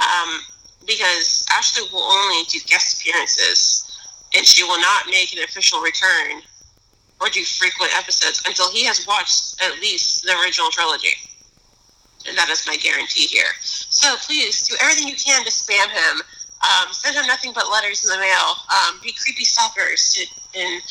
[0.00, 0.40] um,
[0.86, 3.98] because Ashley will only do guest appearances
[4.34, 6.42] and she will not make an official return
[7.20, 11.14] or do frequent episodes until he has watched at least the original trilogy.
[12.26, 13.50] And that is my guarantee here.
[13.60, 16.22] So please do everything you can to spam him.
[16.62, 18.54] Um, send him nothing but letters in the mail.
[18.70, 20.26] Um, be creepy stalkers to,
[20.58, 20.82] and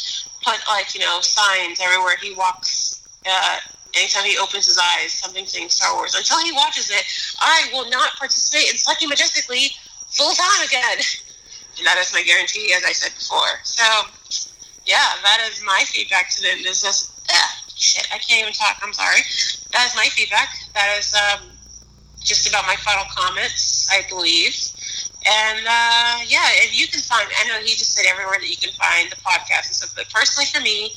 [0.44, 2.91] put like you know signs everywhere he walks
[3.26, 3.58] uh,
[3.96, 6.16] anytime he opens his eyes, something saying Star Wars.
[6.16, 7.04] Until he watches it,
[7.42, 9.72] I will not participate in Slacking Majestically
[10.08, 11.00] full time again.
[11.78, 13.64] And that is my guarantee, as I said before.
[13.64, 13.82] So,
[14.86, 16.60] yeah, that is my feedback to them.
[16.68, 18.76] Is just, eh, shit, I can't even talk.
[18.84, 19.22] I'm sorry.
[19.72, 20.50] That is my feedback.
[20.76, 21.48] That is um,
[22.20, 24.52] just about my final comments, I believe.
[25.26, 28.58] And uh, yeah, if you can find, I know he just said everywhere that you
[28.58, 30.92] can find the podcast and stuff, but personally for me,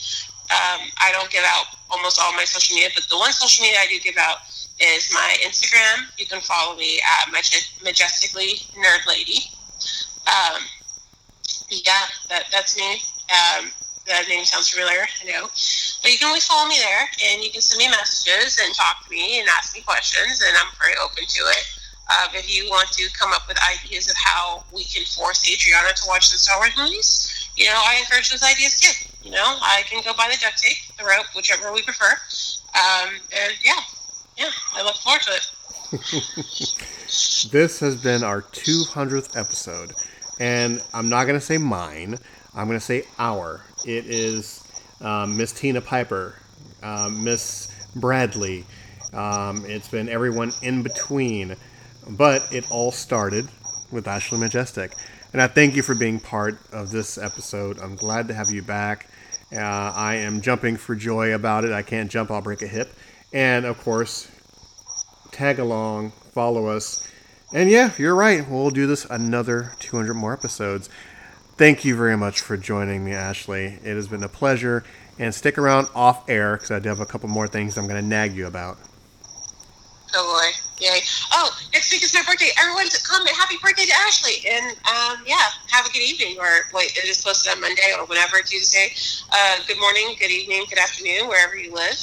[0.52, 3.80] um, I don't give out almost all my social media, but the one social media
[3.80, 4.44] I do give out
[4.80, 6.04] is my Instagram.
[6.18, 9.48] You can follow me at majestically nerd lady.
[10.28, 10.60] Um,
[11.70, 13.00] yeah, that, that's me.
[13.32, 13.72] Um,
[14.06, 15.48] that name sounds familiar, I know.
[16.02, 19.04] But you can always follow me there, and you can send me messages and talk
[19.04, 21.64] to me and ask me questions, and I'm very open to it.
[22.10, 25.88] Uh, if you want to come up with ideas of how we can force Adriana
[25.94, 29.13] to watch the Star Wars movies, you know, I encourage those ideas too.
[29.24, 32.10] You know, I can go by the duct tape, the rope, whichever we prefer.
[32.74, 33.80] Um, and yeah,
[34.36, 35.50] yeah, I look forward to it.
[37.50, 39.92] this has been our 200th episode.
[40.40, 42.18] And I'm not going to say mine,
[42.54, 43.64] I'm going to say our.
[43.86, 44.62] It is
[45.00, 46.34] um, Miss Tina Piper,
[46.82, 48.66] uh, Miss Bradley.
[49.14, 51.56] Um, it's been everyone in between.
[52.10, 53.48] But it all started
[53.90, 54.92] with Ashley Majestic.
[55.32, 57.80] And I thank you for being part of this episode.
[57.80, 59.08] I'm glad to have you back.
[59.54, 61.72] Uh, I am jumping for joy about it.
[61.72, 62.92] I can't jump, I'll break a hip.
[63.32, 64.30] And of course,
[65.32, 67.08] tag along, follow us.
[67.52, 68.48] And yeah, you're right.
[68.48, 70.88] We'll do this another 200 more episodes.
[71.56, 73.78] Thank you very much for joining me, Ashley.
[73.84, 74.82] It has been a pleasure.
[75.16, 78.02] And stick around off air because I do have a couple more things I'm going
[78.02, 78.78] to nag you about.
[80.12, 80.63] Oh boy.
[81.32, 82.50] Oh, next week is my birthday.
[82.58, 84.44] Everyone comment happy birthday to Ashley.
[84.48, 86.36] And um, yeah, have a good evening.
[86.38, 88.92] Or wait, it is posted on Monday or whatever, Tuesday.
[89.32, 91.98] Uh, good morning, good evening, good afternoon, wherever you live.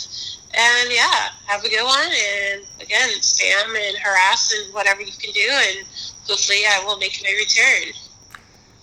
[0.54, 2.12] And yeah, have a good one.
[2.12, 5.48] And again, spam and harass and whatever you can do.
[5.50, 5.88] And
[6.28, 7.94] hopefully I will make my return.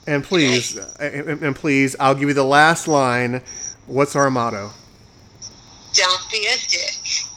[0.06, 3.42] And please, and, and please, I'll give you the last line.
[3.86, 4.70] What's our motto?
[5.92, 7.27] Don't be a dick.